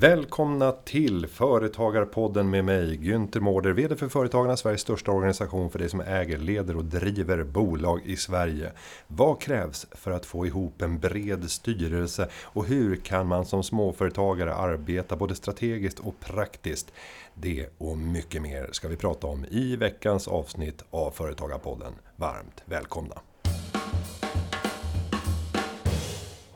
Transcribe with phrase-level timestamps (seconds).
[0.00, 5.88] Välkomna till Företagarpodden med mig Günther Mårder, VD för Företagarna, Sveriges största organisation för dig
[5.88, 8.72] som äger, leder och driver bolag i Sverige.
[9.06, 14.54] Vad krävs för att få ihop en bred styrelse och hur kan man som småföretagare
[14.54, 16.92] arbeta både strategiskt och praktiskt?
[17.34, 21.92] Det och mycket mer ska vi prata om i veckans avsnitt av Företagarpodden.
[22.16, 23.20] Varmt välkomna!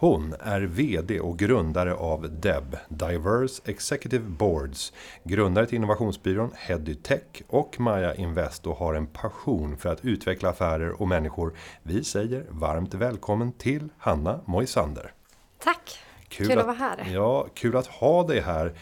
[0.05, 7.81] Hon är VD och grundare av DEB, Diverse Executive Boards, grundare till innovationsbyrån Headytech och
[7.81, 11.55] Maja Invest och har en passion för att utveckla affärer och människor.
[11.83, 15.13] Vi säger varmt välkommen till Hanna Moisander.
[15.59, 15.99] Tack!
[16.29, 17.13] Kul, kul att, att vara här.
[17.15, 18.73] Ja, kul att ha dig här.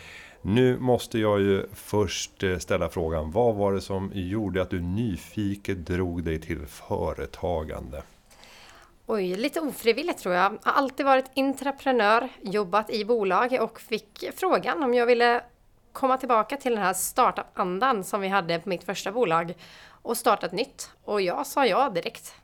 [0.43, 4.81] Nu måste jag ju först eh, ställa frågan, vad var det som gjorde att du
[4.81, 8.03] nyfiket drog dig till företagande?
[9.07, 10.59] Oj, lite ofrivilligt tror jag.
[10.63, 15.45] Har alltid varit entreprenör, jobbat i bolag och fick frågan om jag ville
[15.93, 19.55] komma tillbaka till den här startup-andan som vi hade på mitt första bolag
[20.03, 20.91] och starta ett nytt.
[21.05, 22.35] Och jag sa ja direkt.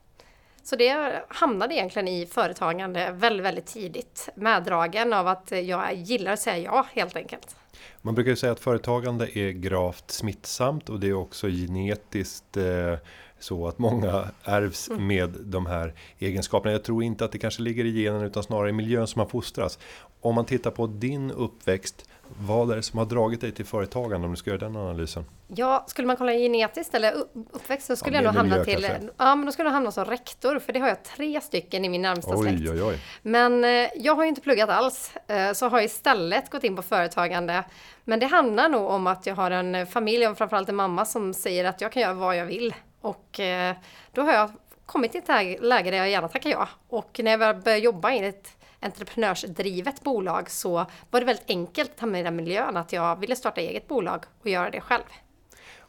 [0.63, 4.29] Så det hamnade egentligen i företagande väldigt, väldigt tidigt.
[4.35, 7.57] Meddragen av att jag gillar att säga ja helt enkelt.
[8.03, 12.95] Man brukar ju säga att företagande är gravt smittsamt och det är också genetiskt eh,
[13.39, 15.07] så att många ärvs mm.
[15.07, 16.73] med de här egenskaperna.
[16.73, 19.29] Jag tror inte att det kanske ligger i genen utan snarare i miljön som man
[19.29, 19.79] fostras.
[20.21, 22.09] Om man tittar på din uppväxt,
[22.41, 25.25] vad är det som har dragit dig till företagande om du ska göra den analysen?
[25.47, 27.15] Ja, skulle man kolla genetiskt eller
[27.53, 28.85] uppväxt så skulle ja, jag nog hamna till...
[28.85, 29.09] Kanske.
[29.17, 31.89] Ja, men då skulle jag hamna som rektor för det har jag tre stycken i
[31.89, 32.71] min närmsta oj, släkt.
[32.71, 32.99] Oj, oj.
[33.23, 36.77] Men eh, jag har ju inte pluggat alls, eh, så har jag istället gått in
[36.77, 37.65] på företagande.
[38.05, 41.35] Men det handlar nog om att jag har en familj och framförallt en mamma som
[41.35, 42.75] säger att jag kan göra vad jag vill.
[43.01, 43.77] Och eh,
[44.13, 44.51] då har jag
[44.87, 46.69] kommit till ett läge där jag gärna tackar ja.
[46.89, 52.01] Och när jag började jobba i ett entreprenörsdrivet bolag så var det väldigt enkelt att
[52.01, 55.05] hamna i den miljön att jag ville starta eget bolag och göra det själv.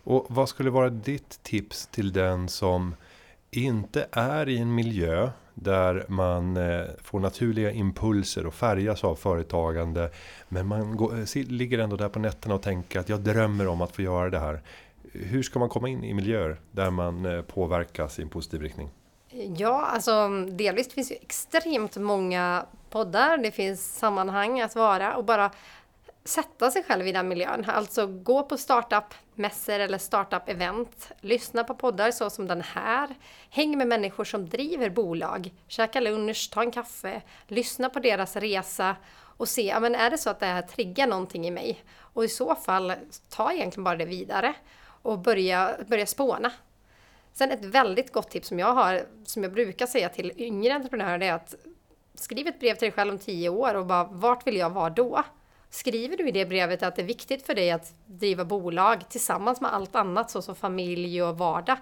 [0.04, 2.96] Och vad skulle vara ditt tips till den som
[3.52, 10.12] inte är i en miljö där man eh, får naturliga impulser och färgas av företagande.
[10.50, 13.82] Men man går, eh, ligger ändå där på nätterna och tänker att jag drömmer om
[13.82, 14.62] att få göra det här
[15.14, 18.90] hur ska man komma in i miljöer där man eh, påverkas i en positiv riktning?
[19.58, 23.38] Ja, alltså delvis finns ju extremt många poddar.
[23.38, 25.52] Det finns sammanhang att vara och bara
[26.24, 27.66] sätta sig själv i den miljön.
[27.68, 31.12] Alltså gå på startup-mässor eller startup-event.
[31.22, 33.10] Lyssna på poddar så som den här.
[33.50, 35.54] Häng med människor som driver bolag.
[35.68, 37.22] Käka lunch, ta en kaffe.
[37.48, 41.08] Lyssna på deras resa och se, ja, men är det så att det här triggar
[41.08, 41.84] någonting i mig?
[42.14, 42.94] Och i så fall,
[43.30, 44.56] ta egentligen bara det vidare
[45.02, 46.52] och börja, börja spåna.
[47.34, 51.18] Sen ett väldigt gott tips som jag har, som jag brukar säga till yngre entreprenörer,
[51.18, 51.56] det är att
[52.16, 54.90] skriv ett brev till dig själv om tio år och bara vart vill jag vara
[54.90, 55.24] då?
[55.70, 59.62] Skriver du i det brevet att det är viktigt för dig att driva bolag tillsammans
[59.62, 61.78] med allt annat såsom familj och vardag,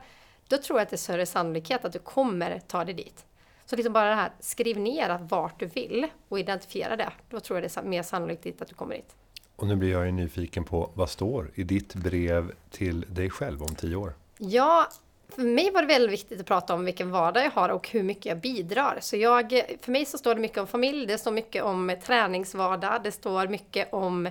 [0.48, 3.26] då tror jag att det är större sannolikhet att du kommer ta dig dit.
[3.66, 7.12] Så liksom bara det här, skriv ner vart du vill och identifiera det.
[7.30, 9.16] Då tror jag det är mer sannolikt att du kommer dit.
[9.58, 13.64] Och nu blir jag ju nyfiken på vad står i ditt brev till dig själv
[13.64, 14.14] om tio år?
[14.38, 14.88] Ja,
[15.30, 18.04] för mig var det väldigt viktigt att prata om vilken vardag jag har och hur
[18.04, 18.98] mycket jag bidrar.
[19.02, 19.50] Så jag,
[19.82, 23.48] för mig så står det mycket om familj, det står mycket om träningsvardag, det står
[23.48, 24.30] mycket om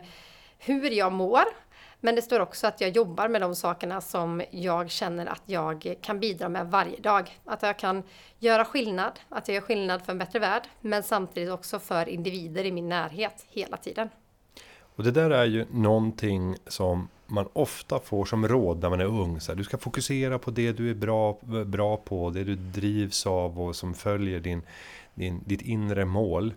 [0.59, 1.45] hur jag mår.
[2.01, 5.95] Men det står också att jag jobbar med de sakerna som jag känner att jag
[6.03, 7.39] kan bidra med varje dag.
[7.45, 8.03] Att jag kan
[8.39, 12.65] göra skillnad, att jag gör skillnad för en bättre värld, men samtidigt också för individer
[12.65, 14.09] i min närhet hela tiden.
[14.97, 19.05] Och det där är ju någonting som man ofta får som råd när man är
[19.05, 19.41] ung.
[19.41, 23.27] Så här, du ska fokusera på det du är bra, bra på, det du drivs
[23.27, 24.63] av och som följer din,
[25.15, 26.55] din, ditt inre mål.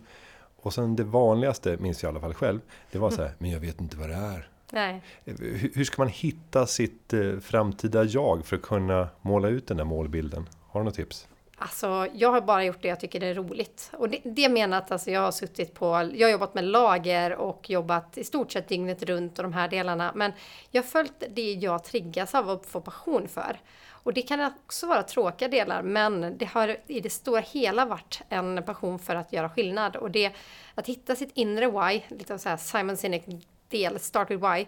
[0.56, 2.60] Och sen det vanligaste, minns jag i alla fall själv,
[2.92, 4.48] det var så här, men jag vet inte vad det är.
[4.72, 5.02] Nej.
[5.24, 9.76] Hur, hur ska man hitta sitt eh, framtida jag för att kunna måla ut den
[9.76, 10.48] där målbilden?
[10.68, 11.28] Har du något tips?
[11.62, 13.90] Alltså, jag har bara gjort det jag tycker det är roligt.
[13.92, 17.32] Och det, det menar att alltså, jag har suttit på, jag har jobbat med lager
[17.32, 20.12] och jobbat i stort sett dygnet runt och de här delarna.
[20.14, 20.32] Men
[20.70, 23.60] jag har följt det jag triggas av och får passion för.
[24.02, 28.22] Och det kan också vara tråkiga delar, men det har i det stora hela varit
[28.28, 29.96] en passion för att göra skillnad.
[29.96, 30.32] Och det,
[30.74, 33.24] att hitta sitt inre why, lite så här Simon Sinek
[33.68, 34.66] del, Start with why,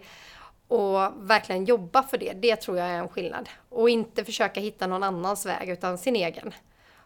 [0.67, 3.49] och verkligen jobba för det, det tror jag är en skillnad.
[3.69, 6.53] Och inte försöka hitta någon annans väg, utan sin egen.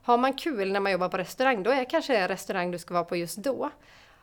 [0.08, 2.94] Har man kul när man jobbar på restaurang, då är det kanske restaurang du ska
[2.94, 3.70] vara på just då.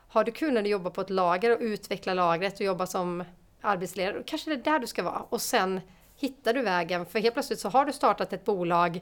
[0.07, 3.23] Har du kul när du jobbar på ett lager och utvecklar lagret och jobbar som
[3.61, 5.21] arbetsledare, då kanske det är där du ska vara.
[5.29, 5.81] Och sen
[6.15, 9.01] hittar du vägen, för helt plötsligt så har du startat ett bolag,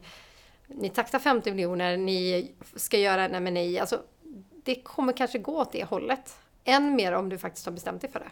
[0.68, 4.02] ni taktar 50 miljoner, ni ska göra en M&A, alltså
[4.64, 6.36] det kommer kanske gå åt det hållet.
[6.64, 8.30] Än mer om du faktiskt har bestämt dig för det.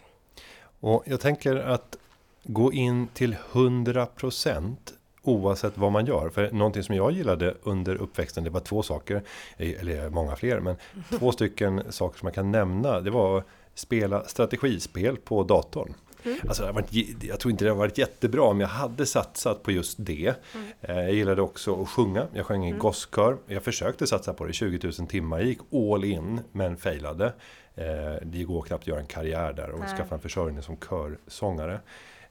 [0.79, 1.97] Och jag tänker att
[2.43, 4.93] gå in till 100 procent,
[5.23, 6.29] oavsett vad man gör.
[6.29, 9.21] För någonting som jag gillade under uppväxten, det var två saker,
[9.57, 10.75] eller många fler, men
[11.19, 12.99] två stycken saker som jag kan nämna.
[12.99, 15.93] Det var spela strategispel på datorn.
[16.23, 16.37] Mm.
[16.47, 19.95] Alltså, varit, jag tror inte det har varit jättebra om jag hade satsat på just
[19.99, 20.33] det.
[20.55, 20.67] Mm.
[20.81, 22.27] Eh, jag gillade också att sjunga.
[22.33, 22.79] Jag sjöng i mm.
[22.79, 23.37] gosskör.
[23.47, 25.39] Jag försökte satsa på det 20 000 timmar.
[25.39, 27.33] Jag gick all in men failade.
[27.75, 27.83] Eh,
[28.21, 29.97] det går knappt att göra en karriär där och Nej.
[29.97, 31.79] skaffa en försörjning som körsångare.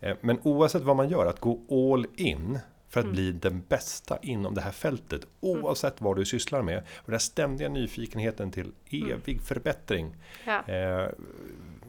[0.01, 2.59] Eh, men oavsett vad man gör, att gå all in
[2.91, 3.15] för att mm.
[3.15, 6.79] bli den bästa inom det här fältet oavsett vad du sysslar med.
[6.79, 9.45] Och den här ständiga nyfikenheten till evig mm.
[9.45, 10.17] förbättring.
[10.45, 10.69] Ja.
[10.69, 11.09] Eh,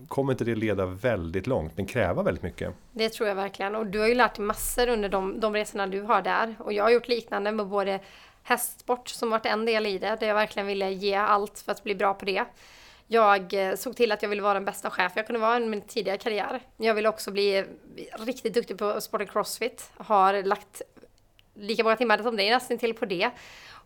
[0.07, 2.73] kommer inte det leda väldigt långt, men kräva väldigt mycket?
[2.91, 3.75] Det tror jag verkligen.
[3.75, 6.55] Och du har ju lärt dig massor under de, de resorna du har där.
[6.59, 7.99] Och jag har gjort liknande med både
[8.43, 11.83] hästsport som varit en del i det, där jag verkligen ville ge allt för att
[11.83, 12.45] bli bra på det.
[13.07, 15.65] Jag eh, såg till att jag ville vara den bästa chef jag kunde vara i
[15.65, 16.59] min tidigare karriär.
[16.77, 17.65] Jag ville också bli
[18.19, 19.91] riktigt duktig på sporten crossfit.
[19.97, 20.81] Har lagt
[21.53, 23.31] lika många timmar som dig nästan till på det.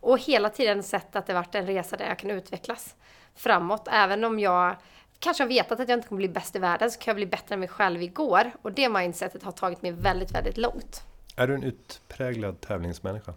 [0.00, 2.94] Och hela tiden sett att det varit en resa där jag kan utvecklas
[3.36, 3.88] framåt.
[3.90, 4.76] Även om jag
[5.18, 7.26] kanske har vetat att jag inte kommer bli bäst i världen så kan jag bli
[7.26, 8.50] bättre än mig själv igår.
[8.62, 11.02] Och det mindsetet har tagit mig väldigt, väldigt långt.
[11.36, 13.34] Är du en utpräglad tävlingsmänniska?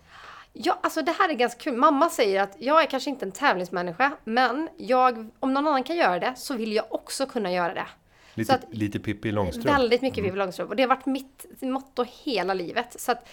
[0.54, 1.78] Ja, alltså det här är ganska kul.
[1.78, 5.96] Mamma säger att jag är kanske inte en tävlingsmänniska, men jag, om någon annan kan
[5.96, 7.88] göra det så vill jag också kunna göra det.
[8.34, 9.70] Lite, att, lite Pippi Långstrump?
[9.70, 10.30] Väldigt mycket mm.
[10.30, 10.70] Pippi Långstrump.
[10.70, 13.00] Och det har varit mitt motto hela livet.
[13.00, 13.30] Så att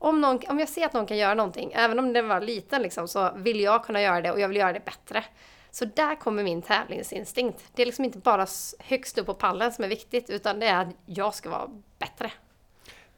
[0.00, 2.82] om, någon, om jag ser att någon kan göra någonting, även om den var liten,
[2.82, 5.24] liksom, så vill jag kunna göra det och jag vill göra det bättre.
[5.70, 7.64] Så där kommer min tävlingsinstinkt.
[7.74, 8.46] Det är liksom inte bara
[8.78, 12.32] högst upp på pallen som är viktigt, utan det är att jag ska vara bättre.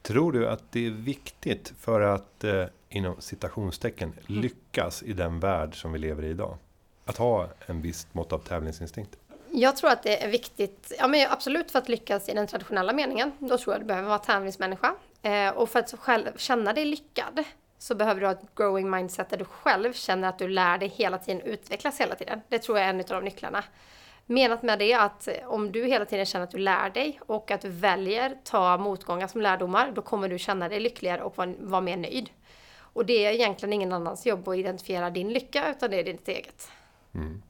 [0.03, 4.43] Tror du att det är viktigt för att eh, inom citationstecken mm.
[4.43, 6.57] lyckas i den värld som vi lever i idag?
[7.05, 9.17] Att ha en viss mått av tävlingsinstinkt?
[9.51, 12.93] Jag tror att det är viktigt, ja men absolut för att lyckas i den traditionella
[12.93, 13.33] meningen.
[13.39, 14.95] Då tror jag att du behöver vara tävlingsmänniska.
[15.23, 17.45] Eh, och för att själv känna dig lyckad
[17.79, 20.89] så behöver du ha ett growing mindset där du själv känner att du lär dig
[20.89, 22.41] hela tiden, utvecklas hela tiden.
[22.49, 23.65] Det tror jag är en av de nycklarna.
[24.27, 27.61] Menat med det att om du hela tiden känner att du lär dig och att
[27.61, 31.81] du väljer ta motgångar som lärdomar, då kommer du känna dig lyckligare och vara, vara
[31.81, 32.31] mer nöjd.
[32.79, 36.29] Och det är egentligen ingen annans jobb att identifiera din lycka, utan det är ditt
[36.29, 36.69] eget.
[37.15, 37.43] Mm.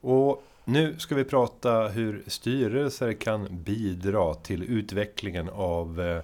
[0.00, 6.22] Och nu ska vi prata hur styrelser kan bidra till utvecklingen av eh,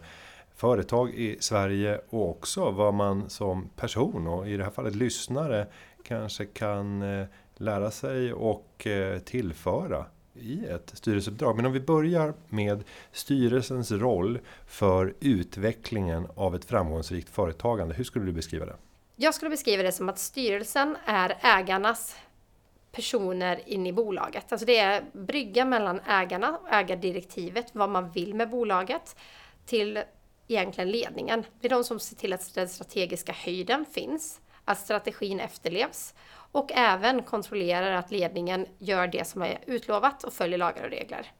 [0.64, 5.66] företag i Sverige och också vad man som person och i det här fallet lyssnare
[6.02, 11.56] kanske kan eh, lära sig och eh, tillföra i ett styrelseuppdrag.
[11.56, 17.94] Men om vi börjar med styrelsens roll för utvecklingen av ett framgångsrikt företagande.
[17.94, 18.76] Hur skulle du beskriva det?
[19.16, 22.16] Jag skulle beskriva det som att styrelsen är ägarnas
[22.92, 24.52] personer in i bolaget.
[24.52, 29.16] Alltså det är brygga mellan ägarna, ägardirektivet, vad man vill med bolaget,
[29.66, 29.98] till
[30.54, 31.44] egentligen ledningen.
[31.60, 36.14] Det är de som ser till att den strategiska höjden finns, att strategin efterlevs
[36.52, 41.32] och även kontrollerar att ledningen gör det som är utlovat och följer lagar och regler.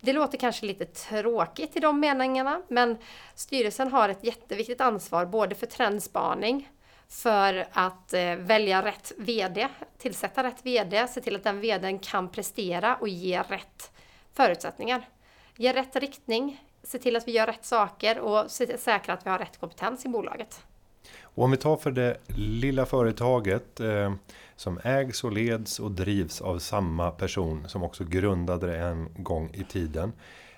[0.00, 2.98] Det låter kanske lite tråkigt i de meningarna, men
[3.34, 6.68] styrelsen har ett jätteviktigt ansvar både för trendspaning,
[7.08, 9.68] för att eh, välja rätt VD,
[9.98, 13.90] tillsätta rätt VD, se till att den VDn kan prestera och ge rätt
[14.32, 15.08] förutsättningar.
[15.56, 19.38] Ge rätt riktning, se till att vi gör rätt saker och säkra att vi har
[19.38, 20.62] rätt kompetens i bolaget.
[21.22, 24.12] Och om vi tar för det lilla företaget eh,
[24.56, 29.50] som ägs och leds och drivs av samma person som också grundade det en gång
[29.54, 30.12] i tiden.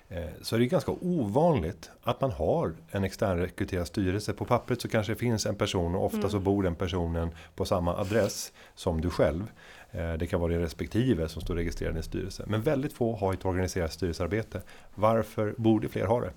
[0.09, 4.33] Eh, så är det ganska ovanligt att man har en externrekryterad styrelse.
[4.33, 6.29] På pappret så kanske det finns en person och ofta mm.
[6.29, 9.47] så bor den personen på samma adress som du själv.
[9.93, 12.43] Eh, det kan vara din respektive som står registrerad i en styrelse.
[12.47, 14.61] Men väldigt få har ett organiserat styrelsearbete.
[14.95, 16.33] Varför borde fler ha det?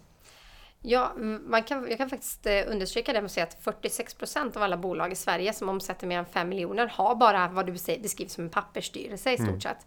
[0.83, 1.13] Ja,
[1.47, 4.77] man kan, jag kan faktiskt eh, understryka det med att säga att 46% av alla
[4.77, 8.45] bolag i Sverige som omsätter mer än 5 miljoner har bara vad du beskrivs som
[8.45, 9.61] en pappersstyrelse i stort mm.
[9.61, 9.87] sett.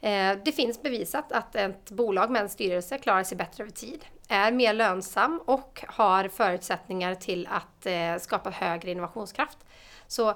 [0.00, 4.04] Eh, det finns bevisat att ett bolag med en styrelse klarar sig bättre över tid,
[4.28, 7.86] är mer lönsam och har förutsättningar till att
[8.22, 9.58] skapa högre innovationskraft.
[10.06, 10.34] Så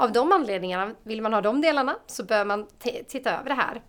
[0.00, 2.66] av de anledningarna, vill man ha de delarna så bör man
[3.08, 3.82] titta över det här.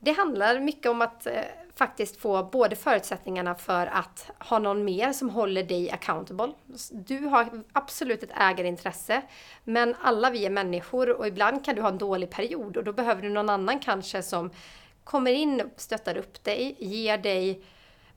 [0.00, 1.32] Det handlar mycket om att eh,
[1.74, 6.52] faktiskt få både förutsättningarna för att ha någon mer som håller dig accountable.
[6.90, 9.22] Du har absolut ett ägarintresse,
[9.64, 12.92] men alla vi är människor och ibland kan du ha en dålig period och då
[12.92, 14.50] behöver du någon annan kanske som
[15.04, 17.62] kommer in, stöttar upp dig, ger dig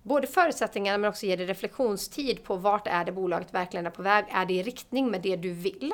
[0.02, 4.02] både förutsättningarna men också ger dig reflektionstid på vart är det bolaget verkligen är på
[4.02, 4.26] väg?
[4.32, 5.94] Är det i riktning med det du vill?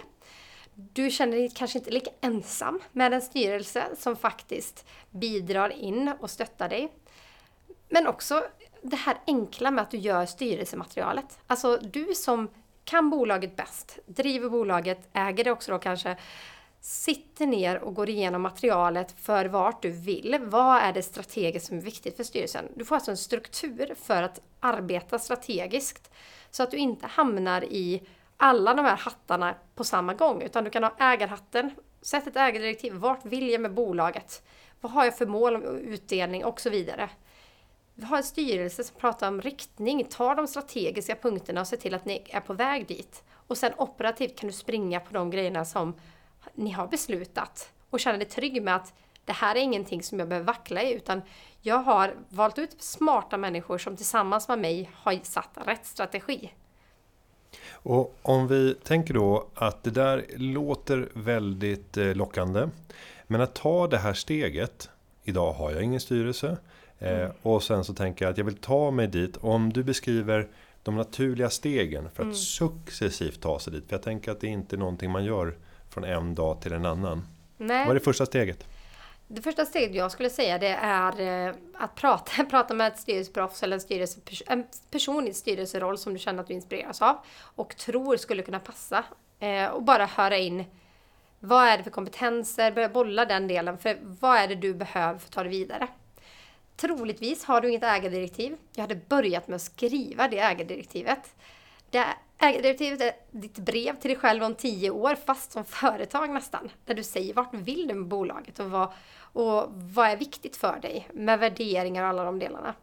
[0.79, 6.29] Du känner dig kanske inte lika ensam med en styrelse som faktiskt bidrar in och
[6.29, 6.93] stöttar dig.
[7.89, 8.43] Men också
[8.81, 11.39] det här enkla med att du gör styrelsematerialet.
[11.47, 12.49] Alltså du som
[12.83, 16.17] kan bolaget bäst, driver bolaget, äger det också då kanske,
[16.81, 20.37] sitter ner och går igenom materialet för vart du vill.
[20.41, 22.65] Vad är det strategiskt som är viktigt för styrelsen?
[22.75, 26.11] Du får alltså en struktur för att arbeta strategiskt
[26.51, 28.01] så att du inte hamnar i
[28.37, 32.93] alla de här hattarna på samma gång utan du kan ha ägarhatten, sätt ett ägardirektiv,
[32.93, 34.43] vart vill jag med bolaget?
[34.81, 37.09] Vad har jag för mål om utdelning och så vidare.
[37.95, 41.93] Vi har en styrelse som pratar om riktning, tar de strategiska punkterna och ser till
[41.93, 43.23] att ni är på väg dit.
[43.33, 45.93] Och sen operativt kan du springa på de grejerna som
[46.53, 48.93] ni har beslutat och känna dig trygg med att
[49.25, 51.21] det här är ingenting som jag behöver vackla i utan
[51.61, 56.53] jag har valt ut smarta människor som tillsammans med mig har satt rätt strategi.
[57.83, 62.69] Och om vi tänker då att det där låter väldigt eh, lockande.
[63.27, 64.89] Men att ta det här steget.
[65.23, 66.57] Idag har jag ingen styrelse.
[66.99, 67.31] Eh, mm.
[67.41, 69.37] Och sen så tänker jag att jag vill ta mig dit.
[69.37, 70.47] Om du beskriver
[70.83, 72.35] de naturliga stegen för att mm.
[72.35, 73.83] successivt ta sig dit.
[73.87, 75.55] För jag tänker att det är inte någonting man gör
[75.89, 77.27] från en dag till en annan.
[77.57, 77.85] Nej.
[77.85, 78.65] Vad är det första steget?
[79.27, 83.63] Det första steget jag skulle säga det är eh, att prata, prata med ett styrelseproffs
[83.63, 87.77] eller en, styrelse, en person i styrelseroll som du känner att du inspireras av och
[87.77, 89.03] tror skulle kunna passa.
[89.39, 90.65] Eh, och bara höra in
[91.39, 93.77] vad är det för kompetenser, börja bolla den delen.
[93.77, 95.87] För vad är det du behöver för att ta det vidare?
[96.75, 98.57] Troligtvis har du inget ägardirektiv.
[98.75, 101.35] Jag hade börjat med att skriva det ägardirektivet.
[101.89, 102.05] Det
[102.39, 106.69] ägardirektivet är ditt brev till dig själv om tio år, fast som företag nästan.
[106.85, 110.79] Där du säger vart vill du med bolaget och vad, och vad är viktigt för
[110.79, 112.73] dig med värderingar och alla de delarna.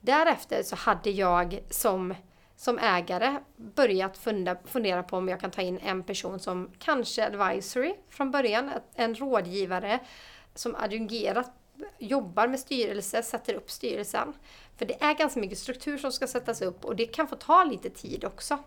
[0.00, 2.14] Därefter så hade jag som,
[2.56, 7.26] som ägare börjat funda, fundera på om jag kan ta in en person som kanske
[7.26, 9.98] advisory från början, en rådgivare
[10.54, 11.50] som adjungerat
[11.98, 14.32] jobbar med styrelse, sätter upp styrelsen.
[14.76, 17.64] För det är ganska mycket struktur som ska sättas upp och det kan få ta
[17.64, 18.58] lite tid också.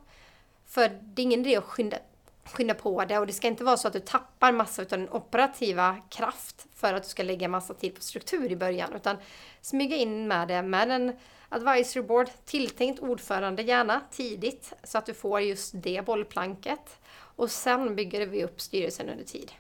[0.70, 1.98] För det är ingen idé att skynda,
[2.44, 5.10] skynda på det och det ska inte vara så att du tappar massa av den
[5.10, 8.94] operativa kraft för att du ska lägga massa tid på struktur i början.
[8.96, 9.18] Utan
[9.62, 11.18] smyga in med det med en
[11.50, 16.98] advisory board, tilltänkt ordförande gärna tidigt så att du får just det bollplanket.
[17.12, 19.52] Och sen bygger vi upp styrelsen under tid.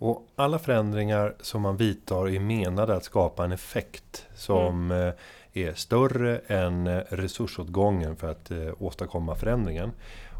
[0.00, 5.08] Och alla förändringar som man vidtar är menade att skapa en effekt som mm.
[5.08, 5.14] Eh,
[5.52, 9.92] är större än eh, resursåtgången för att eh, åstadkomma förändringen.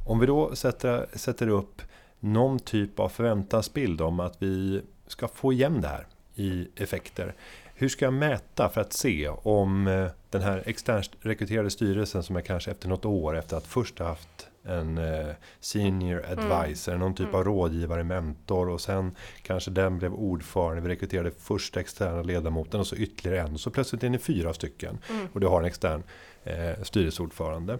[0.06, 1.82] Om vi då sätter, sätter upp
[2.20, 7.34] någon typ av förväntansbild om att vi ska få igen det här i effekter.
[7.74, 9.84] Hur ska jag mäta för att se om
[10.30, 14.06] den här externt rekryterade styrelsen som är kanske efter något år efter att först ha
[14.06, 16.38] haft en eh, senior mm.
[16.38, 17.00] advisor, mm.
[17.00, 20.82] någon typ av rådgivare, mentor och sen kanske den blev ordförande.
[20.82, 23.58] Vi rekryterade första externa ledamoten och så ytterligare en.
[23.58, 25.28] Så plötsligt är ni fyra stycken mm.
[25.32, 26.02] och du har en extern
[26.44, 27.78] eh, styrelseordförande.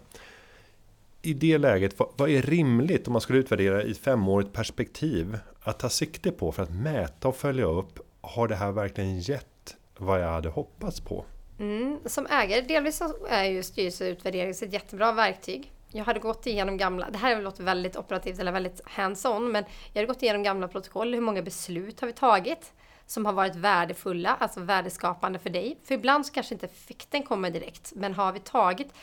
[1.23, 5.79] I det läget, vad, vad är rimligt om man skulle utvärdera i femårigt perspektiv att
[5.79, 7.99] ta sikte på för att mäta och följa upp?
[8.21, 11.25] Har det här verkligen gett vad jag hade hoppats på?
[11.59, 16.77] Mm, som ägare, delvis så är ju styrelseutvärdering ett jättebra verktyg jag hade gått igenom
[16.77, 20.69] gamla, det här låter väldigt operativt eller väldigt hands-on, men jag hade gått igenom gamla
[20.69, 21.15] protokoll.
[21.15, 22.73] Hur många beslut har vi tagit
[23.07, 25.79] som har varit värdefulla, alltså värdeskapande för dig?
[25.85, 28.95] För ibland så kanske inte effekten kommer direkt, men har vi tagit,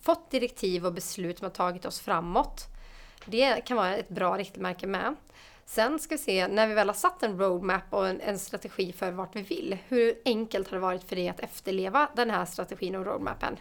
[0.00, 2.66] fått direktiv och beslut som har tagit oss framåt?
[3.24, 5.16] Det kan vara ett bra riktmärke med.
[5.64, 8.92] Sen ska vi se, när vi väl har satt en roadmap och en, en, strategi
[8.92, 12.44] för vart vi vill, hur enkelt har det varit för dig att efterleva den här
[12.44, 13.56] strategin och roadmappen?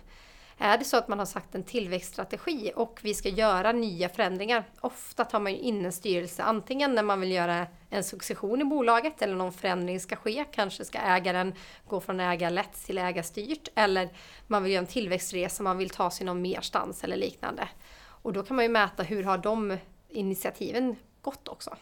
[0.61, 4.63] Är det så att man har sagt en tillväxtstrategi och vi ska göra nya förändringar,
[4.81, 8.65] ofta tar man ju in en styrelse antingen när man vill göra en succession i
[8.65, 10.45] bolaget eller någon förändring ska ske.
[10.51, 11.53] Kanske ska ägaren
[11.87, 14.09] gå från ägarlätt till ägarstyrt eller
[14.47, 17.67] man vill göra en tillväxtresa, man vill ta sig någon merstans eller liknande.
[17.99, 19.77] Och då kan man ju mäta hur har de
[20.09, 21.75] initiativen gått också.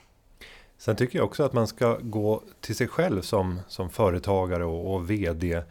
[0.77, 4.93] Sen tycker jag också att man ska gå till sig själv som, som företagare och,
[4.93, 5.63] och VD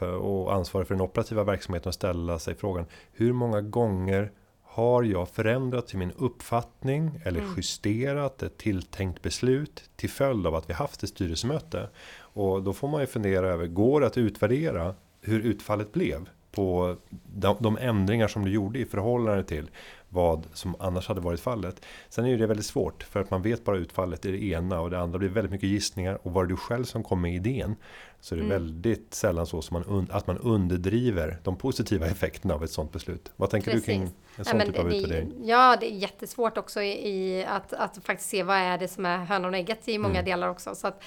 [0.00, 5.02] för, och ansvarig för den operativa verksamheten och ställa sig frågan hur många gånger har
[5.02, 7.52] jag förändrat i min uppfattning eller mm.
[7.56, 11.88] justerat ett tilltänkt beslut till följd av att vi haft ett styrelsemöte?
[12.18, 16.96] Och då får man ju fundera över, går det att utvärdera hur utfallet blev på
[17.26, 19.70] de, de ändringar som du gjorde i förhållande till
[20.12, 21.86] vad som annars hade varit fallet.
[22.08, 24.80] Sen är ju det väldigt svårt för att man vet bara utfallet i det ena
[24.80, 27.34] och det andra blir väldigt mycket gissningar och var det du själv som kom med
[27.34, 27.76] idén
[28.20, 28.62] så är det mm.
[28.62, 33.32] väldigt sällan så som man, att man underdriver de positiva effekterna av ett sådant beslut.
[33.36, 33.86] Vad tänker Precis.
[33.86, 35.32] du kring en sån ja, typ av det, utvärdering?
[35.44, 39.06] Ja, det är jättesvårt också i, i att, att faktiskt se vad är det som
[39.06, 40.24] är hönan och ägget i många mm.
[40.24, 40.74] delar också.
[40.74, 41.02] Så att,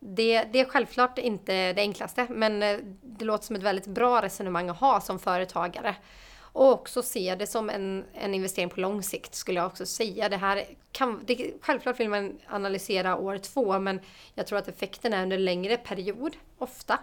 [0.00, 4.22] Det, det, är självklart inte det enklaste, men eh, det låter som ett väldigt bra
[4.22, 5.96] resonemang att ha som företagare.
[6.56, 10.28] Och också se det som en, en investering på lång sikt skulle jag också säga.
[10.28, 14.00] Det här kan, det, självklart vill man analysera år två, men
[14.34, 16.98] jag tror att effekten är under en längre period, ofta.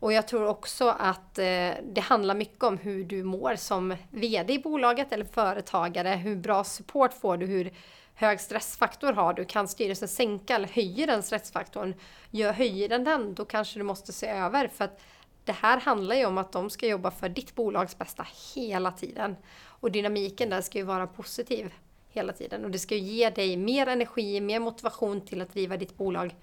[0.00, 4.52] Och jag tror också att eh, det handlar mycket om hur du mår som VD
[4.52, 6.08] i bolaget eller företagare.
[6.08, 7.46] Hur bra support får du?
[7.46, 7.72] Hur
[8.14, 9.44] hög stressfaktor har du?
[9.44, 11.94] Kan styrelsen sänka eller höja den stressfaktorn?
[12.30, 14.68] Gör, höjer den den, då kanske du måste se över.
[14.68, 15.00] För att
[15.48, 19.36] det här handlar ju om att de ska jobba för ditt bolags bästa hela tiden.
[19.64, 21.74] Och dynamiken där ska ju vara positiv
[22.08, 22.64] hela tiden.
[22.64, 26.34] Och det ska ju ge dig mer energi, mer motivation till att driva ditt bolag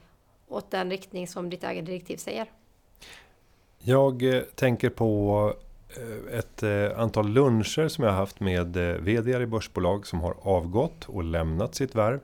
[0.47, 2.51] åt den riktning som ditt ägardirektiv säger.
[3.79, 5.53] Jag eh, tänker på
[5.97, 10.35] eh, ett eh, antal luncher som jag har haft med vd i börsbolag som har
[10.41, 12.19] avgått och lämnat sitt värv.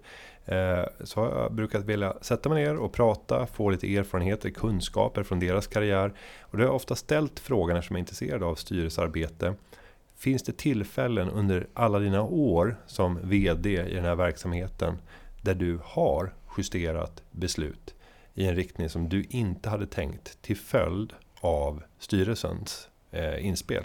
[1.03, 5.39] Så har jag brukat vilja sätta mig ner och prata, få lite erfarenheter, kunskaper från
[5.39, 6.13] deras karriär.
[6.41, 9.55] Och det har jag ofta ställt frågan eftersom jag är intresserad av styrelsearbete.
[10.15, 14.97] Finns det tillfällen under alla dina år som VD i den här verksamheten
[15.41, 17.95] där du har justerat beslut
[18.33, 23.83] i en riktning som du inte hade tänkt till följd av styrelsens eh, inspel.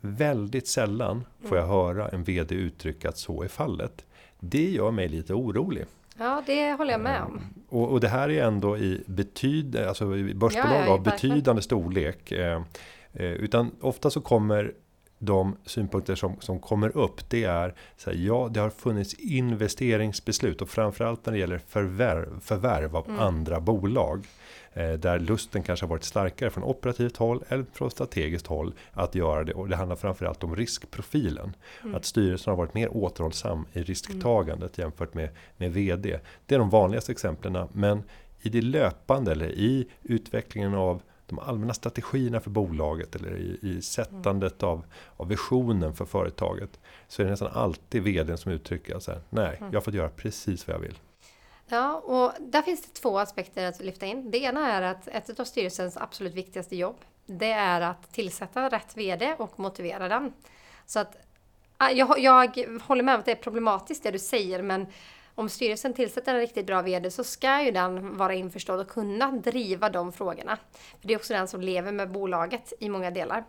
[0.00, 4.04] Väldigt sällan får jag höra en VD uttrycka att så är fallet.
[4.40, 5.84] Det gör mig lite orolig.
[6.18, 7.36] Ja, det håller jag med om.
[7.36, 11.62] Eh, och, och det här är ändå i betyd, alltså börsbolag ja, ja, av betydande
[11.62, 12.32] storlek.
[12.32, 12.62] Eh,
[13.12, 14.72] eh, utan ofta så kommer
[15.18, 20.62] de synpunkter som, som kommer upp det är så här, ja det har funnits investeringsbeslut
[20.62, 23.20] och framförallt när det gäller förvärv, förvärv av mm.
[23.20, 24.26] andra bolag.
[24.72, 29.14] Eh, där lusten kanske har varit starkare från operativt håll eller från strategiskt håll att
[29.14, 29.52] göra det.
[29.52, 31.56] Och det handlar framförallt om riskprofilen.
[31.82, 31.94] Mm.
[31.94, 34.86] Att styrelsen har varit mer återhållsam i risktagandet mm.
[34.86, 36.20] jämfört med, med VD.
[36.46, 37.68] Det är de vanligaste exemplen.
[37.72, 38.02] Men
[38.40, 43.82] i det löpande eller i utvecklingen av de allmänna strategierna för bolaget eller i, i
[43.82, 44.84] sättandet av,
[45.16, 46.80] av visionen för företaget.
[47.08, 49.72] Så är det nästan alltid vdn som uttrycker så här, nej, mm.
[49.72, 50.98] jag fått göra precis vad jag vill.
[51.68, 54.30] Ja, och där finns det två aspekter att lyfta in.
[54.30, 58.96] Det ena är att ett av styrelsens absolut viktigaste jobb, det är att tillsätta rätt
[58.96, 60.32] VD och motivera den.
[60.86, 61.16] Så att
[61.78, 64.86] jag, jag håller med om att det är problematiskt det du säger, men
[65.38, 69.30] om styrelsen tillsätter en riktigt bra VD så ska ju den vara införstådd och kunna
[69.30, 70.58] driva de frågorna.
[71.00, 73.44] För det är också den som lever med bolaget i många delar.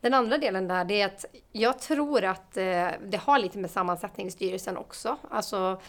[0.00, 3.70] Den andra delen där, det är att jag tror att eh, det har lite med
[3.70, 5.16] sammansättning i styrelsen också.
[5.30, 5.80] Alltså,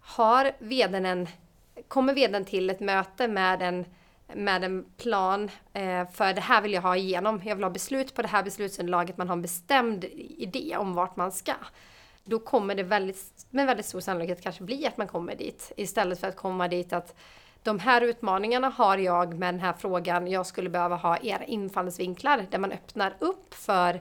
[0.00, 1.28] har vdn en,
[1.88, 3.84] kommer vdn till ett möte med en,
[4.34, 7.42] med en plan eh, för det här vill jag ha igenom.
[7.44, 9.16] Jag vill ha beslut på det här beslutsunderlaget.
[9.16, 10.04] Man har en bestämd
[10.38, 11.54] idé om vart man ska.
[12.28, 15.72] Då kommer det väldigt, med väldigt stor sannolikhet kanske bli att man kommer dit.
[15.76, 17.14] Istället för att komma dit att
[17.62, 20.26] de här utmaningarna har jag med den här frågan.
[20.26, 24.00] Jag skulle behöva ha era infallsvinklar där man öppnar upp för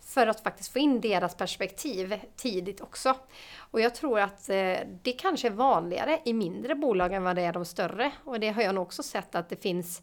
[0.00, 3.14] för att faktiskt få in deras perspektiv tidigt också.
[3.58, 7.42] Och jag tror att eh, det kanske är vanligare i mindre bolag än vad det
[7.42, 8.12] är de större.
[8.24, 10.02] Och det har jag nog också sett att det finns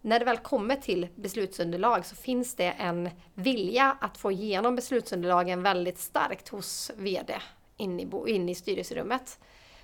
[0.00, 5.62] när det väl kommer till beslutsunderlag så finns det en vilja att få igenom beslutsunderlagen
[5.62, 7.34] väldigt starkt hos VD
[7.78, 9.38] in i, in i styrelserummet.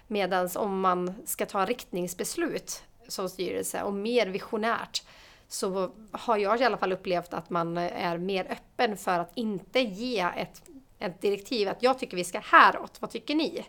[0.07, 5.02] Medan om man ska ta riktningsbeslut som styrelse och mer visionärt
[5.48, 9.80] så har jag i alla fall upplevt att man är mer öppen för att inte
[9.80, 10.62] ge ett,
[10.98, 13.64] ett direktiv att jag tycker vi ska häråt, vad tycker ni?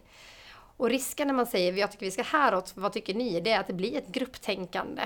[0.78, 3.40] Och risken när man säger jag tycker vi ska häråt, vad tycker ni?
[3.40, 5.04] Det är att det blir ett grupptänkande.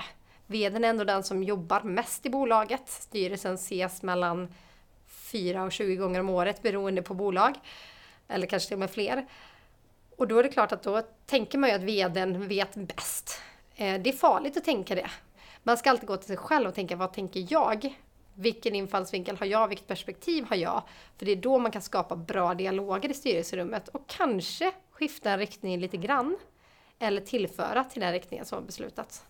[0.47, 2.89] Vdn är ändå den som jobbar mest i bolaget.
[2.89, 4.53] Styrelsen ses mellan
[5.07, 7.55] 4 och 20 gånger om året beroende på bolag.
[8.29, 9.25] Eller kanske till och med fler.
[10.17, 13.41] Och då är det klart att då tänker man ju att vdn vet bäst.
[13.75, 15.09] Eh, det är farligt att tänka det.
[15.63, 17.95] Man ska alltid gå till sig själv och tänka, vad tänker jag?
[18.33, 19.67] Vilken infallsvinkel har jag?
[19.67, 20.83] Vilket perspektiv har jag?
[21.17, 25.39] För det är då man kan skapa bra dialoger i styrelserummet och kanske skifta en
[25.39, 26.37] riktning lite grann.
[26.99, 29.23] Eller tillföra till den riktningen som har beslutats.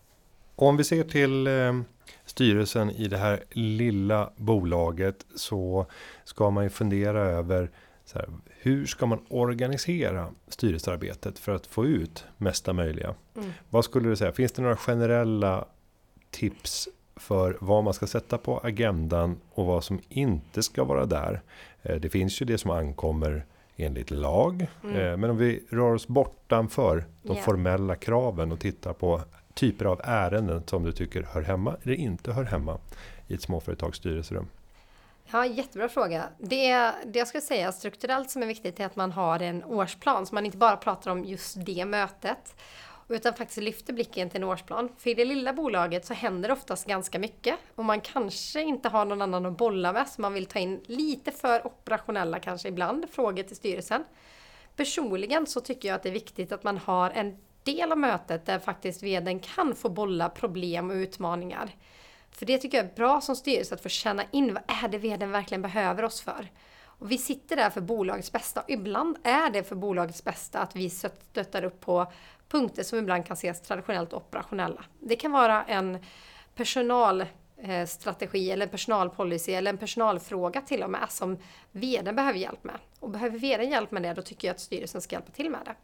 [0.56, 1.80] Om vi ser till eh,
[2.24, 5.86] styrelsen i det här lilla bolaget så
[6.24, 7.70] ska man ju fundera över
[8.14, 8.28] här,
[8.62, 13.14] hur ska man organisera styrelsearbetet för att få ut mesta möjliga?
[13.36, 13.50] Mm.
[13.70, 14.32] Vad skulle du säga?
[14.32, 15.64] Finns det några generella
[16.30, 21.40] tips för vad man ska sätta på agendan och vad som inte ska vara där.
[21.82, 23.44] Eh, det finns ju det som ankommer
[23.76, 24.66] enligt lag.
[24.84, 24.96] Mm.
[24.96, 27.44] Eh, men om vi rör oss bortanför de yeah.
[27.44, 29.20] formella kraven och tittar på
[29.54, 32.78] typer av ärenden som du tycker hör hemma eller inte hör hemma
[33.28, 34.46] i ett småföretags styrelserum.
[35.32, 36.28] Ja, jättebra fråga.
[36.38, 40.26] Det, det jag skulle säga strukturellt som är viktigt är att man har en årsplan
[40.26, 42.54] så man inte bara pratar om just det mötet.
[43.08, 44.88] utan faktiskt lyfter blicken till en årsplan.
[44.98, 48.88] För i det lilla bolaget så händer det oftast ganska mycket och man kanske inte
[48.88, 52.68] har någon annan att bolla med så man vill ta in lite för operationella kanske
[52.68, 54.04] ibland frågor till styrelsen.
[54.76, 58.46] Personligen så tycker jag att det är viktigt att man har en del av mötet
[58.46, 61.70] där faktiskt vdn kan få bolla problem och utmaningar.
[62.40, 64.98] För det tycker jag är bra som styrelse att få känna in vad är det
[64.98, 66.50] vdn verkligen behöver oss för.
[66.84, 68.60] Och vi sitter där för bolagets bästa.
[68.60, 72.12] Och ibland är det för bolagets bästa att vi stöttar upp på
[72.48, 74.84] punkter som ibland kan ses traditionellt operationella.
[75.00, 75.98] Det kan vara en
[76.54, 81.38] personalstrategi eh, eller personalpolicy eller en personalfråga till och med som
[81.72, 82.76] vd behöver hjälp med.
[83.00, 85.60] Och behöver vd hjälp med det, då tycker jag att styrelsen ska hjälpa till med
[85.64, 85.74] det.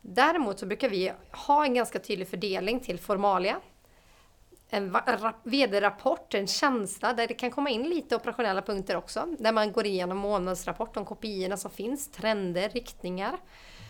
[0.00, 3.60] Däremot så brukar vi ha en ganska tydlig fördelning till formalia,
[4.70, 4.96] en
[5.42, 9.26] vd-rapport, en känsla där det kan komma in lite operationella punkter också.
[9.38, 13.38] Där man går igenom månadsrapport om kopiorna som finns, trender, riktningar.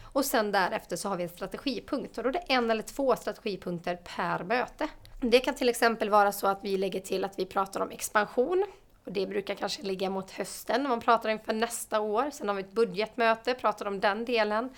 [0.02, 3.16] Och sen därefter så har vi en strategipunkt och då är det en eller två
[3.16, 4.88] strategipunkter per möte.
[5.20, 8.66] Det kan till exempel vara så att vi lägger till att vi pratar om expansion.
[9.04, 12.30] Och det brukar kanske ligga mot hösten, man pratar inför nästa år.
[12.30, 14.70] Sen har vi ett budgetmöte, pratar om den delen.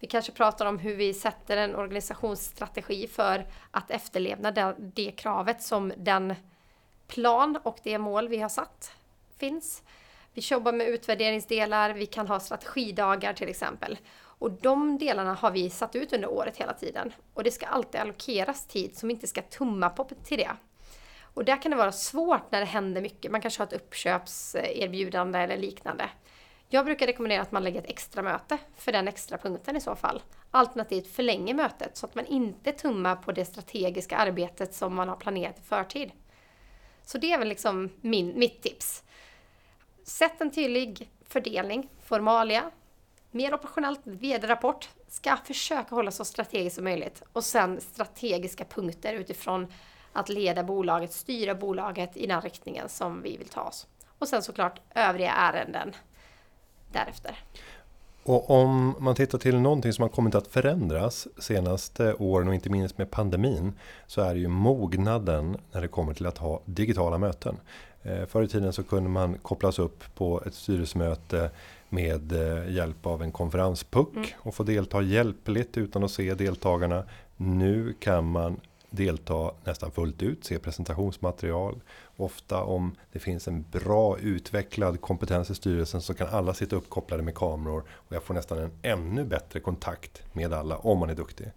[0.00, 5.62] Vi kanske pratar om hur vi sätter en organisationsstrategi för att efterlevna det, det kravet
[5.62, 6.34] som den
[7.06, 8.92] plan och det mål vi har satt
[9.36, 9.82] finns.
[10.34, 13.98] Vi jobbar med utvärderingsdelar, vi kan ha strategidagar till exempel.
[14.20, 17.12] Och de delarna har vi satt ut under året hela tiden.
[17.34, 20.50] Och det ska alltid allokeras tid som inte ska tumma på till det.
[21.34, 23.32] Och där kan det vara svårt när det händer mycket.
[23.32, 26.10] Man kanske har ett uppköpserbjudande eller liknande.
[26.70, 29.96] Jag brukar rekommendera att man lägger ett extra möte för den extra punkten i så
[29.96, 30.22] fall.
[30.50, 35.16] Alternativt förlänger mötet så att man inte tummar på det strategiska arbetet som man har
[35.16, 36.12] planerat i förtid.
[37.02, 39.02] Så det är väl liksom min, mitt tips.
[40.04, 42.70] Sätt en tydlig fördelning, formalia,
[43.30, 49.72] mer operationellt vd-rapport, ska försöka hålla så strategiskt som möjligt och sen strategiska punkter utifrån
[50.12, 53.86] att leda bolaget, styra bolaget i den riktningen som vi vill ta oss.
[54.18, 55.94] Och sen såklart övriga ärenden
[56.92, 57.38] därefter.
[58.28, 62.70] Och om man tittar till någonting som har kommit att förändras senaste åren och inte
[62.70, 63.72] minst med pandemin
[64.06, 67.56] så är det ju mognaden när det kommer till att ha digitala möten.
[68.02, 71.50] Eh, förr i tiden så kunde man kopplas upp på ett styrelsemöte
[71.88, 74.28] med eh, hjälp av en konferenspuck mm.
[74.38, 77.04] och få delta hjälpligt utan att se deltagarna.
[77.36, 81.80] Nu kan man delta nästan fullt ut, se presentationsmaterial.
[82.16, 87.22] Ofta om det finns en bra utvecklad kompetens i styrelsen så kan alla sitta uppkopplade
[87.22, 91.14] med kameror och jag får nästan en ännu bättre kontakt med alla om man är
[91.14, 91.50] duktig.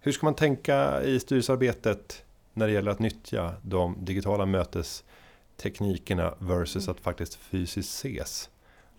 [0.00, 6.88] Hur ska man tänka i styrelsearbetet när det gäller att nyttja de digitala mötesteknikerna versus
[6.88, 8.50] att faktiskt fysiskt ses?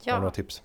[0.01, 0.13] Ja.
[0.13, 0.63] Har du några tips?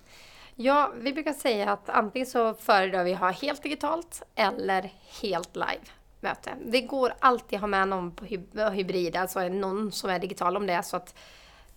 [0.55, 5.81] Ja, vi brukar säga att antingen så föredrar vi ha helt digitalt eller helt live
[6.23, 6.55] möte.
[6.65, 8.25] Det går alltid att ha med någon på
[8.71, 11.15] hybrid, alltså någon som är digital om det är så att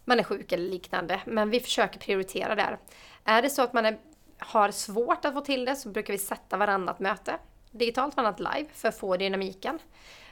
[0.05, 1.21] man är sjuk eller liknande.
[1.27, 2.79] Men vi försöker prioritera där.
[3.25, 3.99] Är det så att man är,
[4.39, 7.39] har svårt att få till det så brukar vi sätta varannat möte
[7.79, 9.79] digitalt, varannat live för att få dynamiken.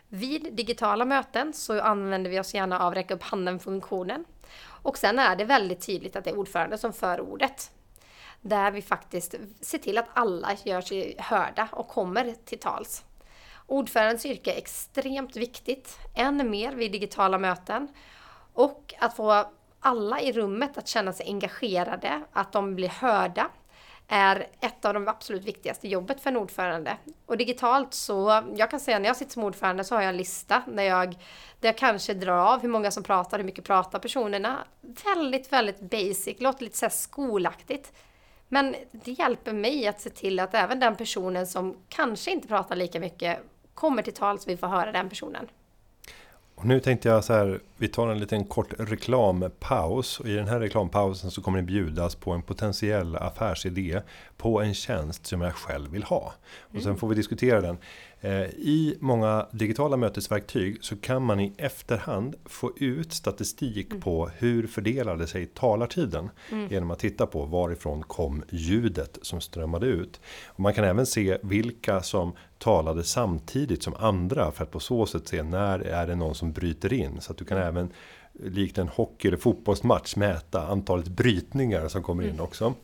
[0.09, 4.25] Vid digitala möten så använder vi oss gärna av räcka upp handen-funktionen.
[4.67, 7.71] Och sen är det väldigt tydligt att det är ordförande som för ordet.
[8.41, 13.05] Där vi faktiskt ser till att alla gör sig hörda och kommer till tals.
[13.67, 17.89] Ordförandens yrke är extremt viktigt, än mer vid digitala möten.
[18.53, 19.45] Och att få
[19.81, 23.51] alla i rummet att känna sig engagerade, att de blir hörda,
[24.09, 26.97] är ett av de absolut viktigaste jobbet för en ordförande.
[27.27, 30.17] Och digitalt så, jag kan säga när jag sitter som ordförande så har jag en
[30.17, 31.11] lista där jag,
[31.61, 34.65] där jag kanske drar av hur många som pratar, hur mycket pratar personerna.
[34.81, 37.93] Väldigt, väldigt basic, låter lite så skolaktigt.
[38.49, 42.77] Men det hjälper mig att se till att även den personen som kanske inte pratar
[42.77, 43.39] lika mycket
[43.75, 45.47] kommer till tal så vi får höra den personen.
[46.55, 50.49] Och nu tänkte jag så här, vi tar en liten kort reklampaus och i den
[50.49, 54.01] här reklampausen så kommer det bjudas på en potentiell affärsidé
[54.37, 56.33] på en tjänst som jag själv vill ha.
[56.61, 56.97] Och sen mm.
[56.97, 57.79] får vi diskutera den.
[58.25, 64.01] Eh, I många digitala mötesverktyg så kan man i efterhand få ut statistik mm.
[64.01, 66.69] på hur fördelade sig talartiden mm.
[66.71, 70.21] genom att titta på varifrån kom ljudet som strömmade ut.
[70.47, 75.07] Och man kan även se vilka som talade samtidigt som andra för att på så
[75.07, 77.69] sätt se när är det någon som bryter in så att du kan mm.
[77.69, 77.91] även
[78.33, 82.41] likt en hockey eller fotbollsmatch mäta antalet brytningar som kommer in mm.
[82.41, 82.75] också.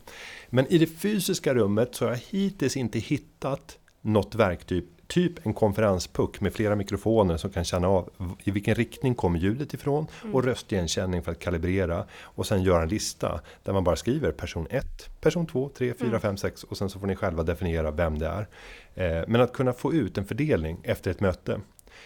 [0.49, 5.53] Men i det fysiska rummet så har jag hittills inte hittat något verktyg typ en
[5.53, 8.09] konferenspuck med flera mikrofoner som kan känna av
[8.43, 10.35] i vilken riktning kommer ljudet ifrån mm.
[10.35, 14.67] och röstigenkänning för att kalibrera och sen göra en lista där man bara skriver person
[14.69, 14.85] 1,
[15.21, 18.27] person 2, 3, 4, 5, 6 och sen så får ni själva definiera vem det
[18.27, 18.47] är.
[18.95, 21.61] Eh, men att kunna få ut en fördelning efter ett möte.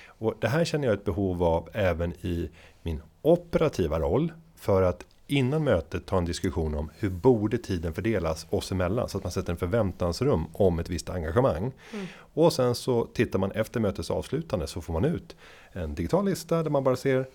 [0.07, 2.49] Och det här känner jag ett behov av även i
[2.81, 8.47] min operativa roll för att innan mötet ta en diskussion om hur borde tiden fördelas
[8.49, 11.71] oss emellan så att man sätter en förväntansrum om ett visst engagemang.
[11.93, 12.05] Mm.
[12.33, 15.35] Och sen så tittar man efter mötets avslutande så får man ut
[15.71, 17.25] en digital lista där man bara ser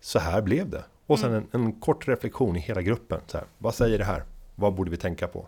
[0.00, 0.84] så här blev det.
[1.06, 1.44] Och sen mm.
[1.52, 3.20] en, en, kort reflektion i hela gruppen.
[3.26, 4.22] Så här, vad säger det här?
[4.54, 5.46] Vad borde vi tänka på?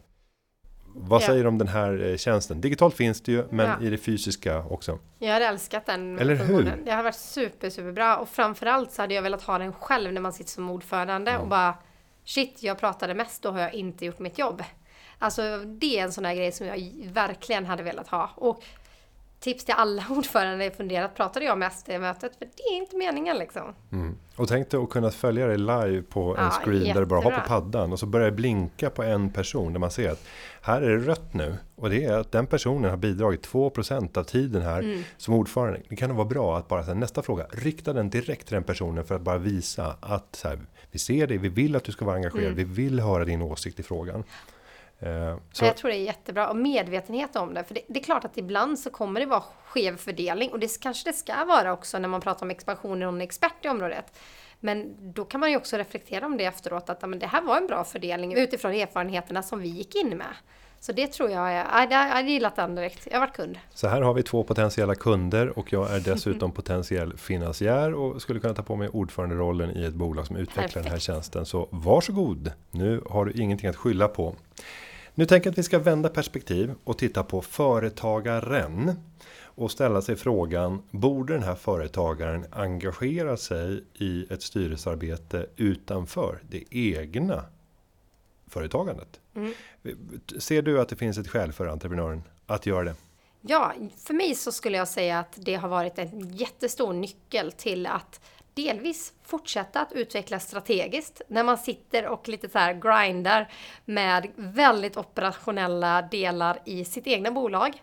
[0.95, 1.27] Vad ja.
[1.27, 2.61] säger du om den här eh, tjänsten?
[2.61, 3.87] Digitalt finns det ju, men ja.
[3.87, 4.99] i det fysiska också.
[5.19, 6.19] Jag hade älskat den.
[6.19, 6.83] Eller hur?
[6.85, 8.17] Det har varit super, super bra.
[8.17, 11.43] Och framförallt så hade jag velat ha den själv när man sitter som ordförande mm.
[11.43, 11.75] och bara
[12.31, 14.63] shit, jag pratade mest, då har jag inte gjort mitt jobb.
[15.19, 18.31] Alltså det är en sån här grej som jag verkligen hade velat ha.
[18.35, 18.63] Och
[19.41, 22.37] tips till alla ordförande är funderat, pratade jag mest i mötet?
[22.37, 23.75] För det är inte meningen liksom.
[23.93, 24.17] Mm.
[24.37, 26.95] Och tänk dig att kunna följa det live på en ja, screen jättebra.
[26.95, 29.81] där du bara har på paddan och så börjar det blinka på en person där
[29.81, 30.25] man ser att
[30.63, 31.57] här är det rött nu.
[31.77, 35.03] Och det är att den personen har bidragit 2% av tiden här mm.
[35.17, 35.81] som ordförande.
[35.89, 39.05] Det kan vara bra att bara säga nästa fråga, rikta den direkt till den personen
[39.05, 40.59] för att bara visa att så här,
[40.91, 42.57] vi ser dig, vi vill att du ska vara engagerad, mm.
[42.57, 44.25] vi vill höra din åsikt i frågan.
[45.01, 45.65] Eh, så.
[45.65, 47.65] Jag tror det är jättebra och medvetenhet om det.
[47.65, 50.81] För det, det, är klart att ibland så kommer det vara skev fördelning och det
[50.81, 54.19] kanske det ska vara också när man pratar om expansion och någon expert i området.
[54.61, 57.57] Men då kan man ju också reflektera om det efteråt att men det här var
[57.57, 60.35] en bra fördelning utifrån erfarenheterna som vi gick in med.
[60.83, 63.07] Så det tror jag är, jag hade gillat den direkt.
[63.11, 63.59] Jag har varit kund.
[63.75, 68.41] Så här har vi två potentiella kunder och jag är dessutom potentiell finansiär och skulle
[68.41, 70.85] kunna ta på mig ordföranderollen i ett bolag som utvecklar Perfekt.
[70.85, 71.47] den här tjänsten.
[71.47, 72.53] Så varsågod!
[72.71, 74.35] Nu har du ingenting att skylla på.
[75.15, 78.93] Nu tänker jag att vi ska vända perspektiv och titta på företagaren
[79.43, 86.65] och ställa sig frågan borde den här företagaren engagera sig i ett styrelsearbete utanför det
[86.71, 87.45] egna
[88.51, 89.21] företagandet?
[89.35, 89.53] Mm.
[90.39, 92.95] Ser du att det finns ett skäl för entreprenören att göra det?
[93.41, 97.87] Ja, för mig så skulle jag säga att det har varit en jättestor nyckel till
[97.87, 98.21] att
[98.55, 103.53] delvis fortsätta att utveckla strategiskt när man sitter och lite så här grindar
[103.85, 107.83] med väldigt operationella delar i sitt egna bolag.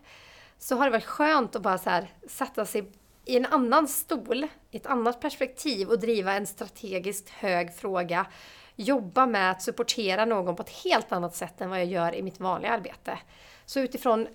[0.57, 2.91] Så har det varit skönt att bara så här sätta sig
[3.25, 8.25] i en annan stol, i ett annat perspektiv och driva en strategiskt hög fråga.
[8.79, 12.21] Jobba med att supportera någon på ett helt annat sätt än vad jag gör i
[12.21, 13.19] mitt vanliga arbete.
[13.65, 14.27] Så utifrån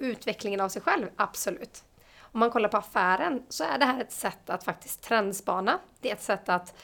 [0.00, 1.84] utvecklingen av sig själv, absolut
[2.34, 5.78] om man kollar på affären så är det här ett sätt att faktiskt trendspana.
[6.00, 6.74] Det är ett sätt att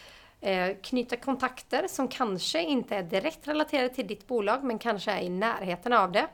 [0.40, 5.20] eh, knyta kontakter som kanske inte är direkt relaterade till ditt bolag men kanske är
[5.20, 6.26] i närheten av det.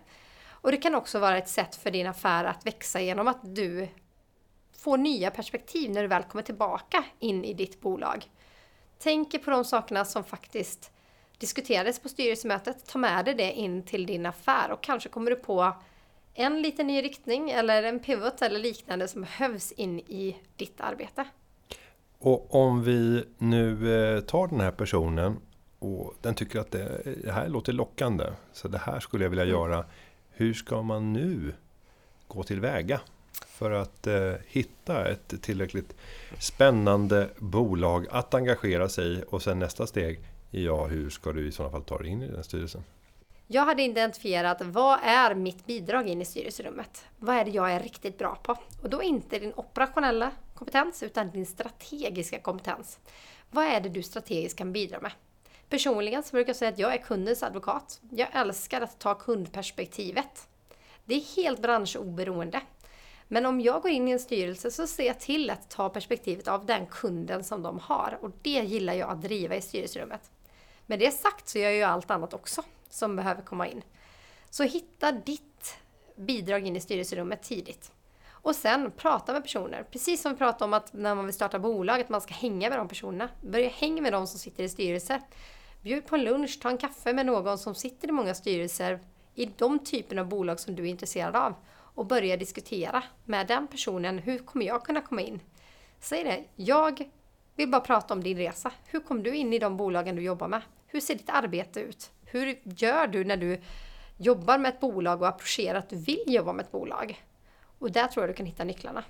[0.48, 3.88] Och det kan också vara ett sätt för din affär att växa genom att du
[4.78, 8.30] får nya perspektiv när du väl kommer tillbaka in i ditt bolag.
[8.98, 10.90] Tänk på de sakerna som faktiskt
[11.38, 12.86] diskuterades på styrelsemötet.
[12.86, 15.72] Ta med dig det in till din affär och kanske kommer du på
[16.34, 21.24] en liten ny riktning eller en pivot eller liknande som behövs in i ditt arbete.
[22.18, 25.36] Och om vi nu eh, tar den här personen
[25.78, 28.24] och den tycker att det, det här låter lockande.
[28.52, 29.54] Så det här skulle jag vilja mm.
[29.54, 29.84] göra.
[30.30, 31.54] Hur ska man nu
[32.28, 33.00] gå tillväga?
[33.58, 35.96] För att eh, hitta ett tillräckligt
[36.38, 40.20] spännande bolag att engagera sig i och sen nästa steg.
[40.50, 42.84] Ja, hur ska du i sådana fall ta dig in i den styrelsen?
[43.46, 47.04] Jag hade identifierat vad är mitt bidrag in i styrelserummet?
[47.18, 48.56] Vad är det jag är riktigt bra på?
[48.82, 52.98] Och då inte din operationella kompetens utan din strategiska kompetens.
[53.50, 55.12] Vad är det du strategiskt kan bidra med?
[55.68, 58.00] Personligen så brukar jag säga att jag är kundens advokat.
[58.10, 60.48] Jag älskar att ta kundperspektivet.
[61.04, 62.60] Det är helt branschoberoende.
[63.28, 66.48] Men om jag går in i en styrelse så ser jag till att ta perspektivet
[66.48, 70.30] av den kunden som de har och det gillar jag att driva i styrelserummet.
[70.86, 73.82] Med det sagt så gör jag ju allt annat också som behöver komma in.
[74.50, 75.76] Så hitta ditt
[76.16, 77.92] bidrag in i styrelserummet tidigt.
[78.46, 79.82] Och sen prata med personer.
[79.90, 82.68] Precis som vi pratade om att när man vill starta bolag, att man ska hänga
[82.68, 83.28] med de personerna.
[83.42, 85.20] Börja hänga med de som sitter i styrelser.
[85.82, 89.00] Bjud på en lunch, ta en kaffe med någon som sitter i många styrelser
[89.34, 91.54] i de typerna av bolag som du är intresserad av.
[91.96, 94.18] Och börja diskutera med den personen.
[94.18, 95.40] Hur kommer jag kunna komma in?
[96.00, 96.44] Säg det.
[96.56, 97.10] Jag
[97.56, 98.72] vill bara prata om din resa.
[98.86, 100.62] Hur kom du in i de bolagen du jobbar med?
[100.86, 102.10] Hur ser ditt arbete ut?
[102.24, 103.60] Hur gör du när du
[104.16, 107.24] jobbar med ett bolag och approcherar att du vill jobba med ett bolag?
[107.78, 109.04] Och där tror jag du kan hitta nycklarna.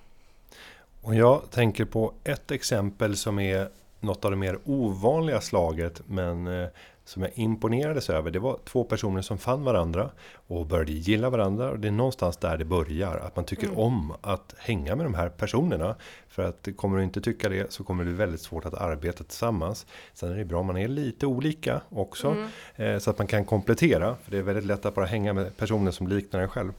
[1.02, 3.68] Och jag tänker på ett exempel som är
[4.00, 6.68] något av det mer ovanliga slaget men eh,
[7.06, 10.10] som jag imponerades över, det var två personer som fann varandra
[10.46, 11.70] och började gilla varandra.
[11.70, 13.78] Och det är någonstans där det börjar, att man tycker mm.
[13.78, 15.96] om att hänga med de här personerna.
[16.28, 19.24] För att kommer du inte tycka det så kommer det bli väldigt svårt att arbeta
[19.24, 19.86] tillsammans.
[20.14, 22.48] Sen är det bra om man är lite olika också, mm.
[22.76, 24.16] eh, så att man kan komplettera.
[24.22, 26.72] För det är väldigt lätt att bara hänga med personer som liknar en själv.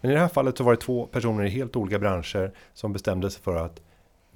[0.00, 2.92] Men i det här fallet så var det två personer i helt olika branscher som
[2.92, 3.80] bestämde sig för att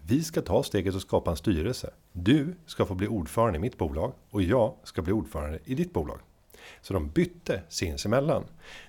[0.06, 1.90] vi ska ta steget och skapa en styrelse.
[2.12, 5.92] Du ska få bli ordförande i mitt bolag och jag ska bli ordförande i ditt
[5.92, 6.18] bolag.
[6.82, 8.44] Så de bytte sinsemellan.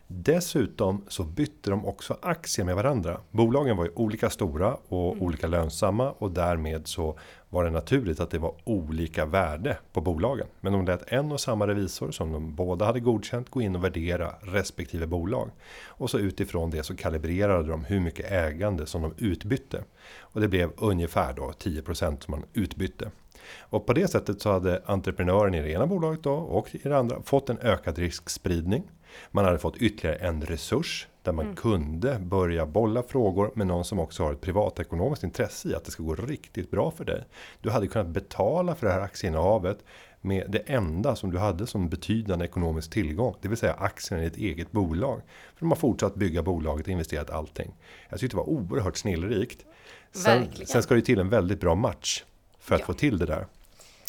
[0.08, 3.22] Dessutom så bytte de också aktier med varandra.
[3.32, 5.24] Bolagen var ju olika stora och mm.
[5.24, 10.48] olika lönsamma och därmed så var det naturligt att det var olika värde på bolagen.
[10.62, 13.84] Men de lät en och samma revisor som de båda hade godkänt gå in och
[13.84, 15.50] värdera respektive bolag.
[15.86, 19.84] Och så utifrån det så kalibrerade de hur mycket ägande som de utbytte.
[20.20, 23.12] Och det blev ungefär då 10% som man utbytte.
[23.60, 26.98] Och på det sättet så hade entreprenören i det ena bolaget då och i det
[26.98, 28.84] andra fått en ökad riskspridning.
[29.32, 31.56] Man hade fått ytterligare en resurs där man mm.
[31.56, 35.92] kunde börja bolla frågor med någon som också har ett privatekonomiskt intresse i att det
[35.92, 37.24] ska gå riktigt bra för dig.
[37.62, 39.78] Du hade kunnat betala för det här aktieinnehavet
[40.22, 44.30] med det enda som du hade som betydande ekonomisk tillgång, det vill säga aktierna i
[44.30, 45.22] ditt eget bolag.
[45.56, 47.76] För de har fortsatt bygga bolaget och investerat allting.
[48.10, 49.66] Jag tyckte det var oerhört snillrikt.
[50.12, 52.24] Sen, sen ska det till en väldigt bra match
[52.66, 52.88] för att ja.
[52.88, 53.46] få till det där.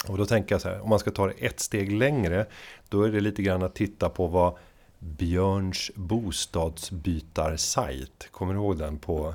[0.08, 2.46] Och då tänker jag så här, om man ska ta det ett steg längre,
[2.88, 4.56] då är det lite grann att titta på vad
[4.98, 9.34] Björns bostadsbytarsajt, kommer du ihåg den på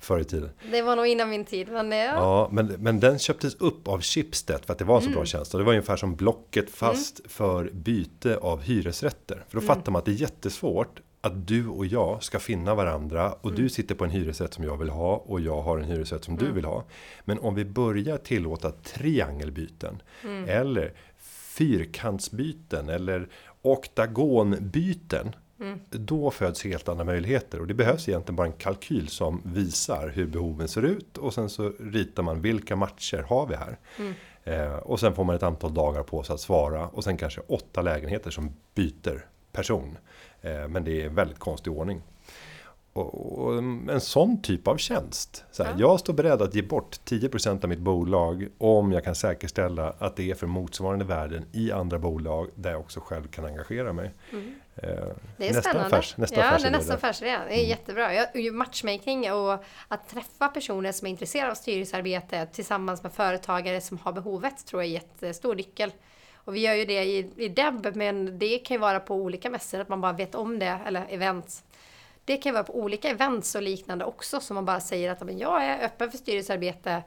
[0.00, 0.50] förr i tiden?
[0.70, 1.68] Det var nog innan min tid.
[1.68, 2.14] Men, ja.
[2.14, 5.16] ja men, men den köptes upp av Schibsted för att det var en så mm.
[5.16, 5.54] bra tjänst.
[5.54, 7.28] Och det var ungefär som Blocket fast mm.
[7.28, 9.44] för byte av hyresrätter.
[9.48, 9.76] För då mm.
[9.76, 13.62] fattar man att det är jättesvårt att du och jag ska finna varandra och mm.
[13.62, 16.34] du sitter på en hyresrätt som jag vill ha och jag har en hyresrätt som
[16.34, 16.46] mm.
[16.46, 16.84] du vill ha.
[17.24, 20.48] Men om vi börjar tillåta triangelbyten mm.
[20.48, 20.92] eller
[21.56, 23.28] fyrkantsbyten eller
[23.62, 25.36] oktagonbyten.
[25.60, 25.80] Mm.
[25.90, 30.26] Då föds helt andra möjligheter och det behövs egentligen bara en kalkyl som visar hur
[30.26, 33.78] behoven ser ut och sen så ritar man vilka matcher har vi här.
[33.98, 34.14] Mm.
[34.44, 37.40] Eh, och sen får man ett antal dagar på sig att svara och sen kanske
[37.40, 39.98] åtta lägenheter som byter person.
[40.42, 42.02] Eh, men det är en väldigt konstig ordning.
[42.96, 45.44] Och, en sån typ av tjänst.
[45.50, 45.76] Så här, ja.
[45.78, 50.16] Jag står beredd att ge bort 10% av mitt bolag om jag kan säkerställa att
[50.16, 54.14] det är för motsvarande värden i andra bolag där jag också själv kan engagera mig.
[54.32, 54.54] Mm.
[54.74, 54.88] Eh,
[55.36, 55.96] det är nästa spännande.
[55.96, 57.30] Affärs, nästa ja, det är nästa affärsidé.
[57.30, 57.68] Det är mm.
[57.68, 58.14] jättebra.
[58.14, 63.98] Jag, matchmaking och att träffa personer som är intresserade av styrelsearbete tillsammans med företagare som
[63.98, 65.92] har behovet tror jag är jättestor nyckel.
[66.46, 69.50] Och vi gör ju det i, i Deb, men det kan ju vara på olika
[69.50, 71.64] mässor, att man bara vet om det, eller events.
[72.24, 75.20] Det kan ju vara på olika events och liknande också, som man bara säger att
[75.20, 77.02] men jag är öppen för styrelsearbete.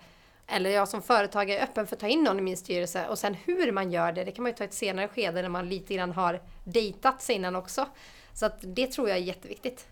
[0.47, 3.08] Eller jag som företagare är öppen för att ta in någon i min styrelse.
[3.08, 5.49] Och sen hur man gör det, det kan man ju ta ett senare skede när
[5.49, 7.86] man lite grann har dejtat sig innan också.
[8.34, 9.88] Så att det tror jag är jätteviktigt.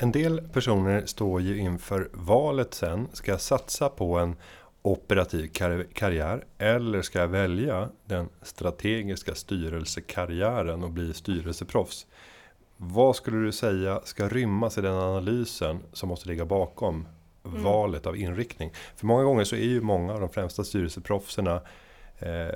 [0.00, 3.08] En del personer står ju inför valet sen.
[3.12, 4.36] Ska jag satsa på en
[4.82, 5.48] operativ
[5.92, 12.06] karriär eller ska jag välja den strategiska styrelsekarriären och bli styrelseproffs?
[12.76, 17.08] Vad skulle du säga ska rymmas i den analysen som måste ligga bakom
[17.44, 17.62] mm.
[17.62, 18.72] valet av inriktning?
[18.96, 21.60] För många gånger så är ju många av de främsta styrelseproffserna
[22.18, 22.54] eh,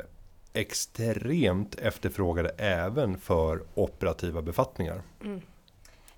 [0.52, 5.02] extremt efterfrågade även för operativa befattningar.
[5.24, 5.40] Mm.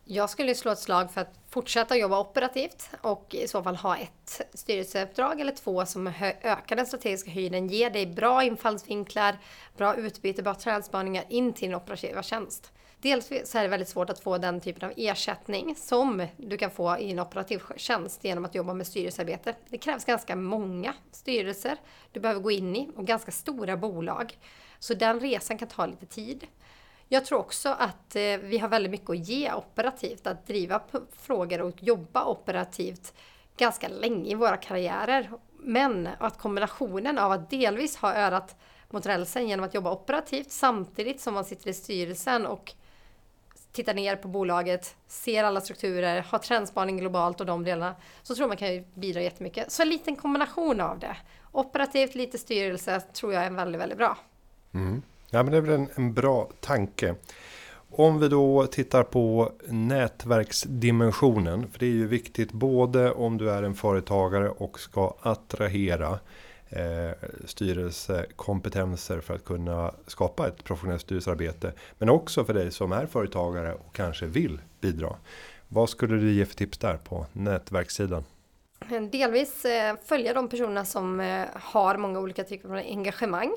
[0.07, 3.97] Jag skulle slå ett slag för att fortsätta jobba operativt och i så fall ha
[3.97, 6.07] ett styrelseuppdrag eller två som
[6.43, 9.38] ökar den strategiska höjden, ger dig bra infallsvinklar,
[9.77, 12.73] bra utbyte, bra trädspaningar in till din operativa tjänst.
[12.99, 16.71] Dels så är det väldigt svårt att få den typen av ersättning som du kan
[16.71, 19.55] få i en operativ tjänst genom att jobba med styrelsearbete.
[19.69, 21.77] Det krävs ganska många styrelser
[22.12, 24.38] du behöver gå in i och ganska stora bolag.
[24.79, 26.47] Så den resan kan ta lite tid.
[27.09, 30.83] Jag tror också att eh, vi har väldigt mycket att ge operativt, att driva
[31.19, 33.14] frågor och jobba operativt
[33.57, 35.31] ganska länge i våra karriärer.
[35.59, 38.57] Men att kombinationen av att delvis ha örat
[38.90, 42.75] mot rälsen genom att jobba operativt samtidigt som man sitter i styrelsen och
[43.73, 48.49] tittar ner på bolaget, ser alla strukturer, har trendspaning globalt och de delarna, så tror
[48.49, 49.73] man kan bidra jättemycket.
[49.73, 51.17] Så en liten kombination av det.
[51.53, 54.19] Operativt, lite styrelse, tror jag är väldigt, väldigt bra.
[54.75, 55.03] Mm.
[55.35, 57.15] Ja, men det är väl en, en bra tanke.
[57.90, 63.63] Om vi då tittar på nätverksdimensionen, för det är ju viktigt både om du är
[63.63, 66.19] en företagare och ska attrahera
[66.69, 67.11] eh,
[67.44, 71.73] styrelsekompetenser för att kunna skapa ett professionellt styrelsearbete.
[71.98, 75.17] Men också för dig som är företagare och kanske vill bidra.
[75.69, 78.25] Vad skulle du ge för tips där på nätverkssidan?
[79.13, 83.52] Delvis eh, följa de personerna som eh, har många olika typer av engagemang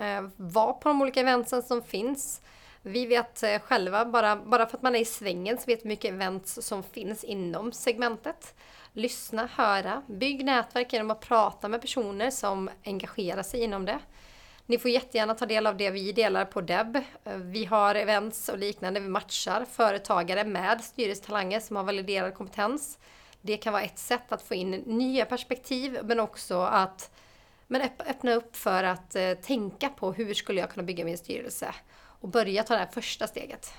[0.00, 2.40] Eh, Var på de olika eventsen som finns.
[2.82, 5.88] Vi vet eh, själva, bara, bara för att man är i svängen, så vet vi
[5.88, 8.54] mycket events som finns inom segmentet.
[8.92, 13.98] Lyssna, höra, bygg nätverk genom att prata med personer som engagerar sig inom det.
[14.66, 16.96] Ni får jättegärna ta del av det vi delar på Deb.
[16.96, 19.00] Eh, vi har events och liknande.
[19.00, 22.98] Vi matchar företagare med styrelsetalanger som har validerad kompetens.
[23.40, 27.10] Det kan vara ett sätt att få in nya perspektiv men också att
[27.74, 31.74] men öppna upp för att eh, tänka på hur skulle jag kunna bygga min styrelse
[31.96, 33.72] och börja ta det här första steget.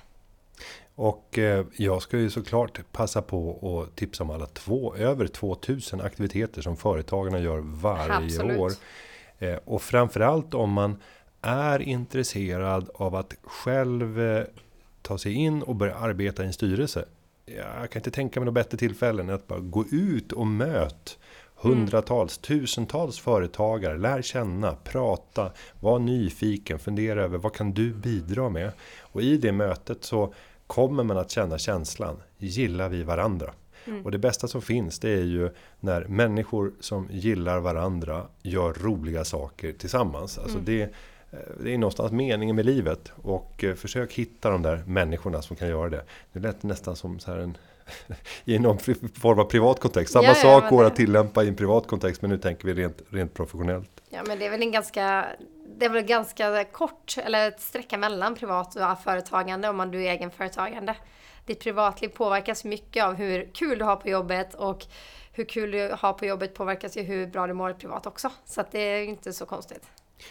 [0.96, 6.02] Och eh, jag ska ju såklart passa på att tipsa om alla två över 2000
[6.02, 8.60] aktiviteter som företagarna gör varje Absolut.
[8.60, 8.72] år.
[9.40, 11.02] Eh, och framförallt om man
[11.42, 14.44] är intresserad av att själv eh,
[15.02, 17.06] ta sig in och börja arbeta i en styrelse.
[17.46, 21.18] Jag kan inte tänka mig något bättre tillfälle än att bara gå ut och möt
[21.70, 23.98] hundratals, tusentals företagare.
[23.98, 28.72] Lär känna, prata, var nyfiken, fundera över vad kan du bidra med?
[29.02, 30.34] Och i det mötet så
[30.68, 33.54] kommer man att känna känslan, gillar vi varandra?
[33.86, 34.06] Mm.
[34.06, 35.50] Och det bästa som finns det är ju
[35.80, 40.38] när människor som gillar varandra gör roliga saker tillsammans.
[40.38, 40.66] Alltså mm.
[40.66, 45.42] det, eh, det är någonstans meningen med livet och eh, försök hitta de där människorna
[45.42, 46.04] som kan göra det.
[46.34, 47.58] Det lät nästan som så här en
[48.46, 48.78] i någon
[49.14, 50.14] form av privat kontext.
[50.14, 50.88] Samma ja, sak går det...
[50.88, 53.90] att tillämpa i en privat kontext men nu tänker vi rent, rent professionellt.
[54.10, 55.26] Ja men det är väl en ganska
[55.78, 60.04] det är väl ganska kort eller ett sträcka mellan privat och företagande om man du
[60.04, 60.96] är egenföretagande
[61.46, 64.86] ditt privatliv påverkas mycket av hur kul du har på jobbet och
[65.32, 68.32] hur kul du har på jobbet påverkas ju hur bra du mår privat också.
[68.46, 69.84] Så att det är inte så konstigt.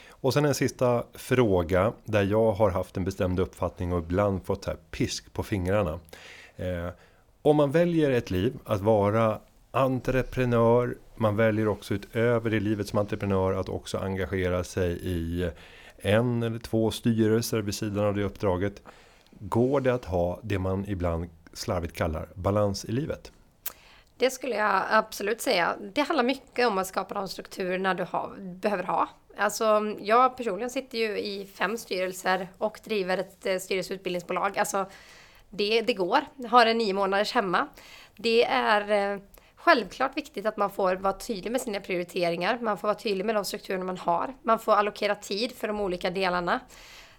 [0.08, 4.64] Och sen en sista fråga där jag har haft en bestämd uppfattning och ibland fått
[4.64, 6.00] här pisk på fingrarna.
[6.56, 6.88] Eh,
[7.44, 9.38] om man väljer ett liv att vara
[9.70, 15.50] entreprenör, man väljer också utöver det livet som entreprenör att också engagera sig i
[15.98, 18.82] en eller två styrelser vid sidan av det uppdraget.
[19.30, 23.32] Går det att ha det man ibland slarvigt kallar balans i livet?
[24.16, 25.76] Det skulle jag absolut säga.
[25.94, 29.08] Det handlar mycket om att skapa de strukturerna du har, behöver ha.
[29.36, 34.58] Alltså, jag personligen sitter ju i fem styrelser och driver ett eh, styrelseutbildningsbolag.
[34.58, 34.86] Alltså,
[35.56, 36.20] det, det går.
[36.36, 37.66] Jag har en nio månaders hemma.
[38.16, 39.20] Det är eh,
[39.56, 42.58] självklart viktigt att man får vara tydlig med sina prioriteringar.
[42.60, 44.34] Man får vara tydlig med de strukturer man har.
[44.42, 46.60] Man får allokera tid för de olika delarna.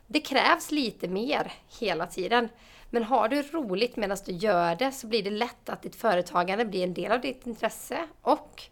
[0.08, 2.50] Det krävs lite mer hela tiden.
[2.90, 6.66] Men har du roligt medan du gör det så blir det lätt att ditt företagande
[6.66, 8.64] blir en del av ditt intresse och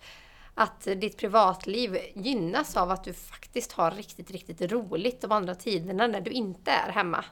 [0.55, 6.07] att ditt privatliv gynnas av att du faktiskt har riktigt, riktigt roligt de andra tiderna
[6.07, 7.26] när du inte är hemma.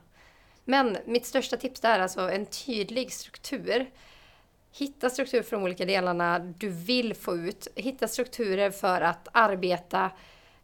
[0.66, 3.90] Men mitt största tips är alltså en tydlig struktur.
[4.72, 7.68] Hitta struktur för de olika delarna du vill få ut.
[7.76, 10.12] Hitta strukturer för att arbeta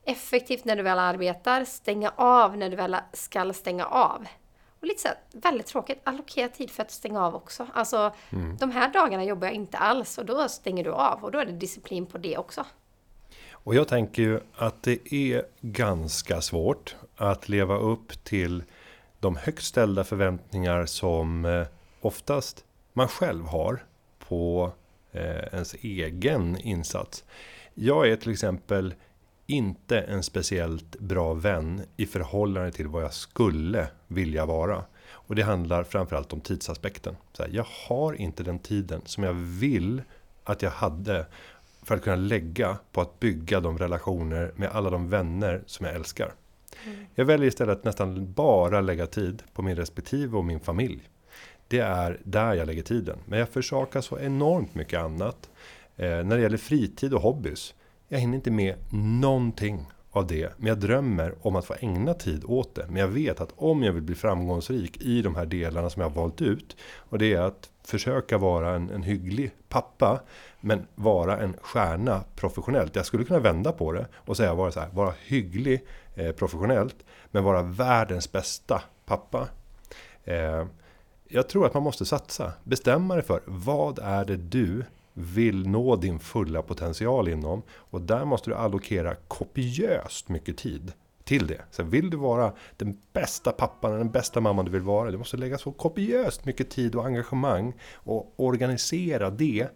[0.07, 4.27] effektivt när du väl arbetar, stänga av när du väl ska stänga av.
[4.79, 7.67] Och lite så här, väldigt tråkigt, allokera tid för att stänga av också.
[7.73, 8.57] Alltså, mm.
[8.57, 11.45] de här dagarna jobbar jag inte alls och då stänger du av och då är
[11.45, 12.65] det disciplin på det också.
[13.51, 18.63] Och jag tänker ju att det är ganska svårt att leva upp till
[19.27, 21.67] de högt ställda förväntningar som eh,
[22.01, 23.83] oftast man själv har
[24.27, 24.71] på
[25.11, 27.23] eh, ens egen insats.
[27.73, 28.93] Jag är till exempel
[29.45, 34.83] inte en speciellt bra vän i förhållande till vad jag skulle vilja vara.
[35.09, 37.15] Och det handlar framförallt om tidsaspekten.
[37.33, 40.01] Så här, jag har inte den tiden som jag vill
[40.43, 41.25] att jag hade
[41.83, 45.95] för att kunna lägga på att bygga de relationer med alla de vänner som jag
[45.95, 46.33] älskar.
[47.15, 51.09] Jag väljer istället att nästan bara lägga tid på min respektive och min familj.
[51.67, 53.17] Det är där jag lägger tiden.
[53.25, 55.49] Men jag försakar så enormt mycket annat.
[55.95, 57.73] Eh, när det gäller fritid och hobbys
[58.07, 60.53] jag hinner inte med någonting av det.
[60.57, 62.85] Men jag drömmer om att få ägna tid åt det.
[62.87, 66.09] Men jag vet att om jag vill bli framgångsrik i de här delarna som jag
[66.09, 66.77] har valt ut.
[66.95, 70.19] Och det är att försöka vara en, en hygglig pappa.
[70.61, 72.95] Men vara en stjärna professionellt.
[72.95, 74.89] Jag skulle kunna vända på det och säga vara så här.
[74.93, 75.85] Vara hygglig
[76.17, 76.95] eh, professionellt.
[77.31, 79.47] Men vara världens bästa pappa.
[80.23, 80.65] Eh,
[81.27, 82.53] jag tror att man måste satsa.
[82.63, 87.63] Bestämma dig för vad är det du vill nå din fulla potential inom.
[87.69, 90.93] Och där måste du allokera kopiöst mycket tid
[91.23, 91.61] till det.
[91.71, 95.11] Så vill du vara den bästa pappan, den bästa mamman du vill vara.
[95.11, 99.67] Du måste lägga så kopiöst mycket tid och engagemang och organisera det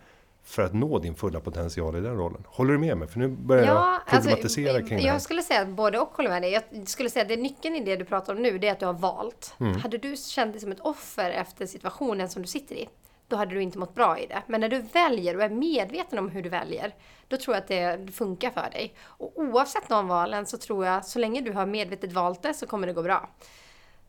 [0.44, 2.44] för att nå din fulla potential i den rollen.
[2.48, 3.08] Håller du med mig?
[3.08, 5.14] För nu börjar ja, jag problematisera alltså, kring det här.
[5.14, 6.52] Jag skulle säga att både och håller med dig.
[6.52, 8.80] Jag skulle säga att det nyckeln i det du pratar om nu, det är att
[8.80, 9.56] du har valt.
[9.60, 9.80] Mm.
[9.80, 12.90] Hade du känt dig som ett offer efter situationen som du sitter i,
[13.28, 14.42] då hade du inte mått bra i det.
[14.48, 16.96] Men när du väljer och är medveten om hur du väljer,
[17.28, 18.94] då tror jag att det funkar för dig.
[19.02, 22.68] Och oavsett de valen så tror jag, så länge du har medvetet valt det så
[22.68, 23.30] kommer det gå bra.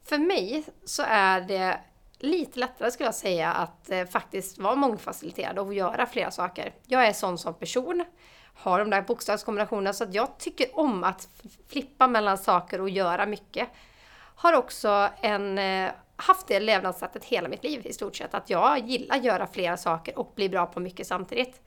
[0.05, 1.80] För mig så är det
[2.23, 6.75] lite lättare skulle jag säga att eh, faktiskt vara mångfacetterad och göra flera saker.
[6.87, 8.05] Jag är sån som person,
[8.55, 11.29] har de där bokstavskombinationerna så att jag tycker om att
[11.68, 13.68] flippa mellan saker och göra mycket.
[14.35, 18.79] Har också en, eh, haft det levnadssättet hela mitt liv i stort sett, att jag
[18.79, 21.61] gillar att göra flera saker och bli bra på mycket samtidigt.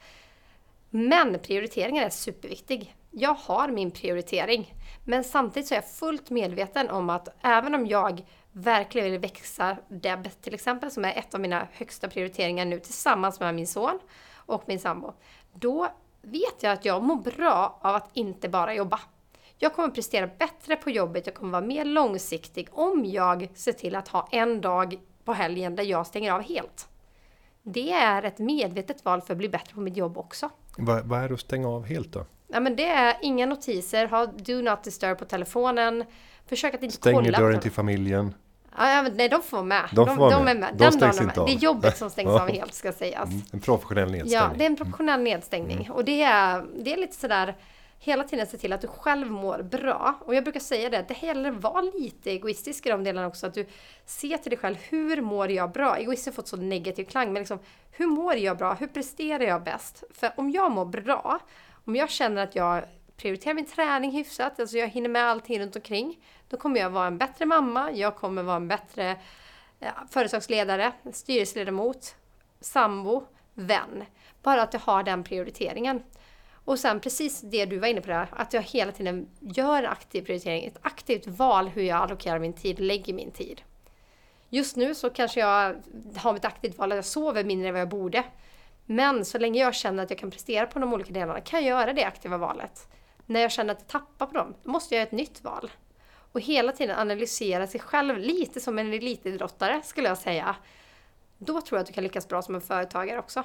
[0.90, 2.96] Men prioriteringen är superviktig.
[3.12, 4.74] Jag har min prioritering.
[5.04, 8.26] Men samtidigt så är jag fullt medveten om att även om jag
[8.58, 13.40] verkligen vill växa Deb till exempel, som är ett av mina högsta prioriteringar nu tillsammans
[13.40, 14.00] med min son
[14.36, 15.14] och min sambo.
[15.54, 15.88] Då
[16.22, 19.00] vet jag att jag mår bra av att inte bara jobba.
[19.58, 23.96] Jag kommer prestera bättre på jobbet, jag kommer vara mer långsiktig om jag ser till
[23.96, 26.88] att ha en dag på helgen där jag stänger av helt.
[27.64, 30.50] Det är ett medvetet val för att bli bättre på mitt jobb också.
[30.78, 32.26] Vad, vad är det att stänga av helt då?
[32.48, 36.04] Ja, men det är inga notiser, ha do not disturb på telefonen.
[36.46, 37.38] Försök att inte Stänger kolla.
[37.38, 38.34] dörren till familjen?
[38.78, 39.90] Ja, nej, de får vara med.
[39.92, 40.56] De får vara de med.
[40.56, 40.74] är med.
[40.74, 41.46] De Den dagen inte är.
[41.46, 43.30] Det är jobbet som stängs av helt, ska sägas.
[43.30, 44.34] Mm, En professionell nedstängning.
[44.34, 45.92] Ja, det är en professionell nedstängning.
[45.92, 47.56] Och det är, det är lite sådär
[48.00, 50.16] hela tiden se till att du själv mår bra.
[50.26, 53.48] Och jag brukar säga det, det gäller att vara lite egoistisk i de delarna också.
[53.48, 53.66] Att du
[54.06, 55.98] ser till dig själv, hur mår jag bra?
[55.98, 57.60] Egoist har fått så negativ klang, men liksom,
[57.92, 58.74] hur mår jag bra?
[58.74, 60.04] Hur presterar jag bäst?
[60.14, 61.40] För om jag mår bra,
[61.86, 62.84] om jag känner att jag
[63.18, 67.08] prioriterar min träning hyfsat, alltså jag hinner med allting runt omkring, då kommer jag vara
[67.08, 69.18] en bättre mamma, jag kommer vara en bättre
[69.80, 72.16] eh, företagsledare, styrelseledamot,
[72.60, 74.04] sambo, vän.
[74.44, 76.04] Bara att jag har den prioriteringen.
[76.66, 79.90] Och sen precis det du var inne på där, att jag hela tiden gör en
[79.90, 83.62] aktiv prioritering, ett aktivt val hur jag allokerar min tid, lägger min tid.
[84.50, 85.76] Just nu så kanske jag
[86.16, 88.24] har ett aktivt val att jag sover mindre än vad jag borde.
[88.86, 91.70] Men så länge jag känner att jag kan prestera på de olika delarna kan jag
[91.70, 92.88] göra det aktiva valet.
[93.26, 95.72] När jag känner att jag tappar på dem, då måste jag göra ett nytt val.
[96.32, 100.56] Och hela tiden analysera sig själv lite som en elitidrottare skulle jag säga.
[101.38, 103.44] Då tror jag att du kan lyckas bra som en företagare också.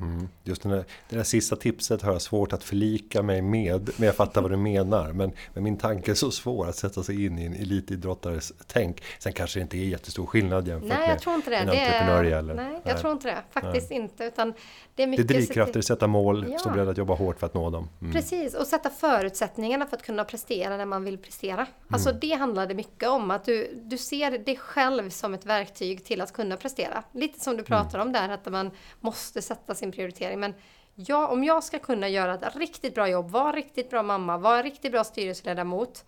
[0.00, 0.28] Mm.
[0.44, 4.06] Just det där, det där sista tipset har jag svårt att förlika mig med, men
[4.06, 5.12] jag fattar vad du menar.
[5.12, 9.02] Men, men min tanke är så svår att sätta sig in i en elitidrottares tänk.
[9.18, 11.56] Sen kanske det inte är jättestor skillnad jämfört Nej, med jag tror inte det.
[11.56, 12.54] en det entreprenör är, gäller.
[12.54, 13.42] nej, jag tror inte det.
[13.50, 14.24] Faktiskt inte.
[14.24, 14.56] Utan det är
[14.94, 16.58] Det är mycket drivkrafter, sätta mål, Ja.
[16.58, 17.88] stå beredd att jobba hårt för att nå dem.
[18.00, 18.12] Mm.
[18.12, 21.66] Precis, och sätta förutsättningarna för att kunna prestera när man vill prestera.
[21.90, 26.04] Alltså det handlar det mycket om, att du, du ser dig själv som ett verktyg
[26.04, 27.02] till att kunna prestera.
[27.12, 28.70] Lite som du pratar om där, att man
[29.00, 30.40] måste sätta sin prioritering.
[30.40, 30.54] Men
[30.94, 34.62] jag, om jag ska kunna göra ett riktigt bra jobb, vara riktigt bra mamma, vara
[34.62, 36.04] riktigt bra styrelseledamot,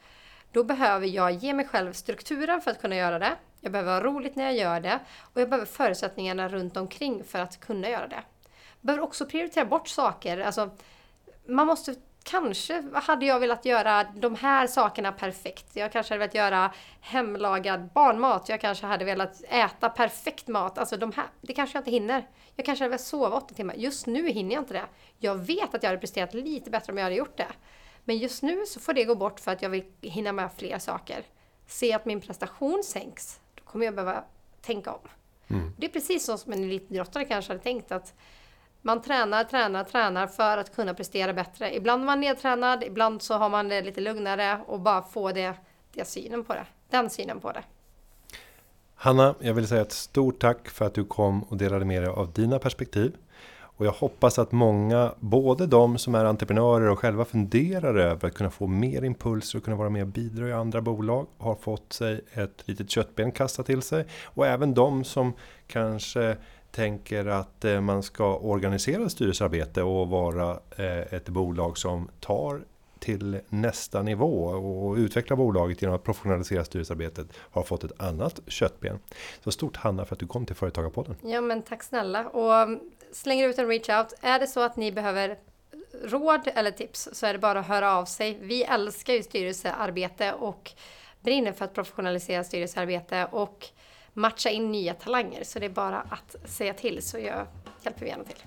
[0.53, 3.33] då behöver jag ge mig själv strukturen för att kunna göra det.
[3.61, 7.39] Jag behöver ha roligt när jag gör det och jag behöver förutsättningarna runt omkring för
[7.39, 8.22] att kunna göra det.
[8.81, 10.39] Jag behöver också prioritera bort saker.
[10.39, 10.70] Alltså,
[11.47, 11.95] man måste
[12.31, 15.76] kanske hade jag velat göra de här sakerna perfekt.
[15.76, 18.49] Jag kanske hade velat göra hemlagad barnmat.
[18.49, 20.79] Jag kanske hade velat äta perfekt mat.
[20.79, 22.29] Alltså de här, det kanske jag inte hinner.
[22.57, 23.74] Jag kanske hade velat sova åtta timmar.
[23.74, 24.87] Just nu hinner jag inte det.
[25.18, 27.53] Jag vet att jag hade presterat lite bättre om jag hade gjort det.
[28.05, 30.79] Men just nu så får det gå bort för att jag vill hinna med fler
[30.79, 31.22] saker.
[31.66, 34.24] Se att min prestation sänks, då kommer jag behöva
[34.61, 35.09] tänka om.
[35.79, 38.14] Det är precis så som en elitidrottare kanske hade tänkt att
[38.83, 41.76] man tränar, tränar, tränar för att kunna prestera bättre.
[41.76, 45.55] Ibland är man nedtränad, ibland så har man det lite lugnare och bara få det,
[45.93, 46.66] det synen på det.
[46.91, 47.62] Den synen på det.
[48.95, 52.11] Hanna, jag vill säga ett stort tack för att du kom och delade med dig
[52.11, 53.16] av dina perspektiv.
[53.79, 58.35] Och jag hoppas att många, både de som är entreprenörer och själva funderar över att
[58.35, 61.93] kunna få mer impulser och kunna vara med och bidra i andra bolag, har fått
[61.93, 64.07] sig ett litet köttben kastat till sig.
[64.24, 65.33] Och även de som
[65.66, 66.37] kanske
[66.71, 72.61] tänker att eh, man ska organisera styrelsearbete och vara eh, ett bolag som tar
[72.99, 78.99] till nästa nivå och utveckla bolaget genom att professionalisera styrelsearbetet har fått ett annat köttben.
[79.45, 81.16] Så stort Hanna för att du kom till Företagarpodden.
[81.23, 82.81] Ja men tack snälla och mm,
[83.12, 84.14] slänger ut en reach out.
[84.21, 85.39] Är det så att ni behöver
[86.05, 88.39] råd eller tips så är det bara att höra av sig.
[88.41, 90.73] Vi älskar ju styrelsearbete och
[91.21, 93.66] brinner för att professionalisera styrelsearbete och
[94.19, 95.45] matcha in nya talanger.
[95.45, 97.47] Så det är bara att säga till så jag
[97.83, 98.43] hjälper vi gärna till.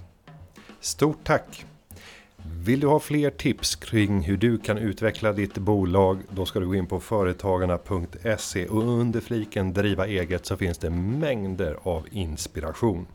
[0.80, 1.65] Stort tack!
[2.63, 6.19] Vill du ha fler tips kring hur du kan utveckla ditt bolag?
[6.30, 10.89] Då ska du gå in på företagarna.se och under fliken driva eget så finns det
[10.89, 13.07] mängder av inspiration.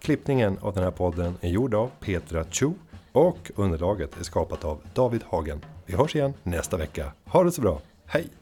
[0.00, 2.70] Klippningen av den här podden är gjord av Petra Chu
[3.12, 5.64] och underlaget är skapat av David Hagen.
[5.86, 7.12] Vi hörs igen nästa vecka.
[7.24, 7.80] Ha det så bra.
[8.06, 8.37] Hej!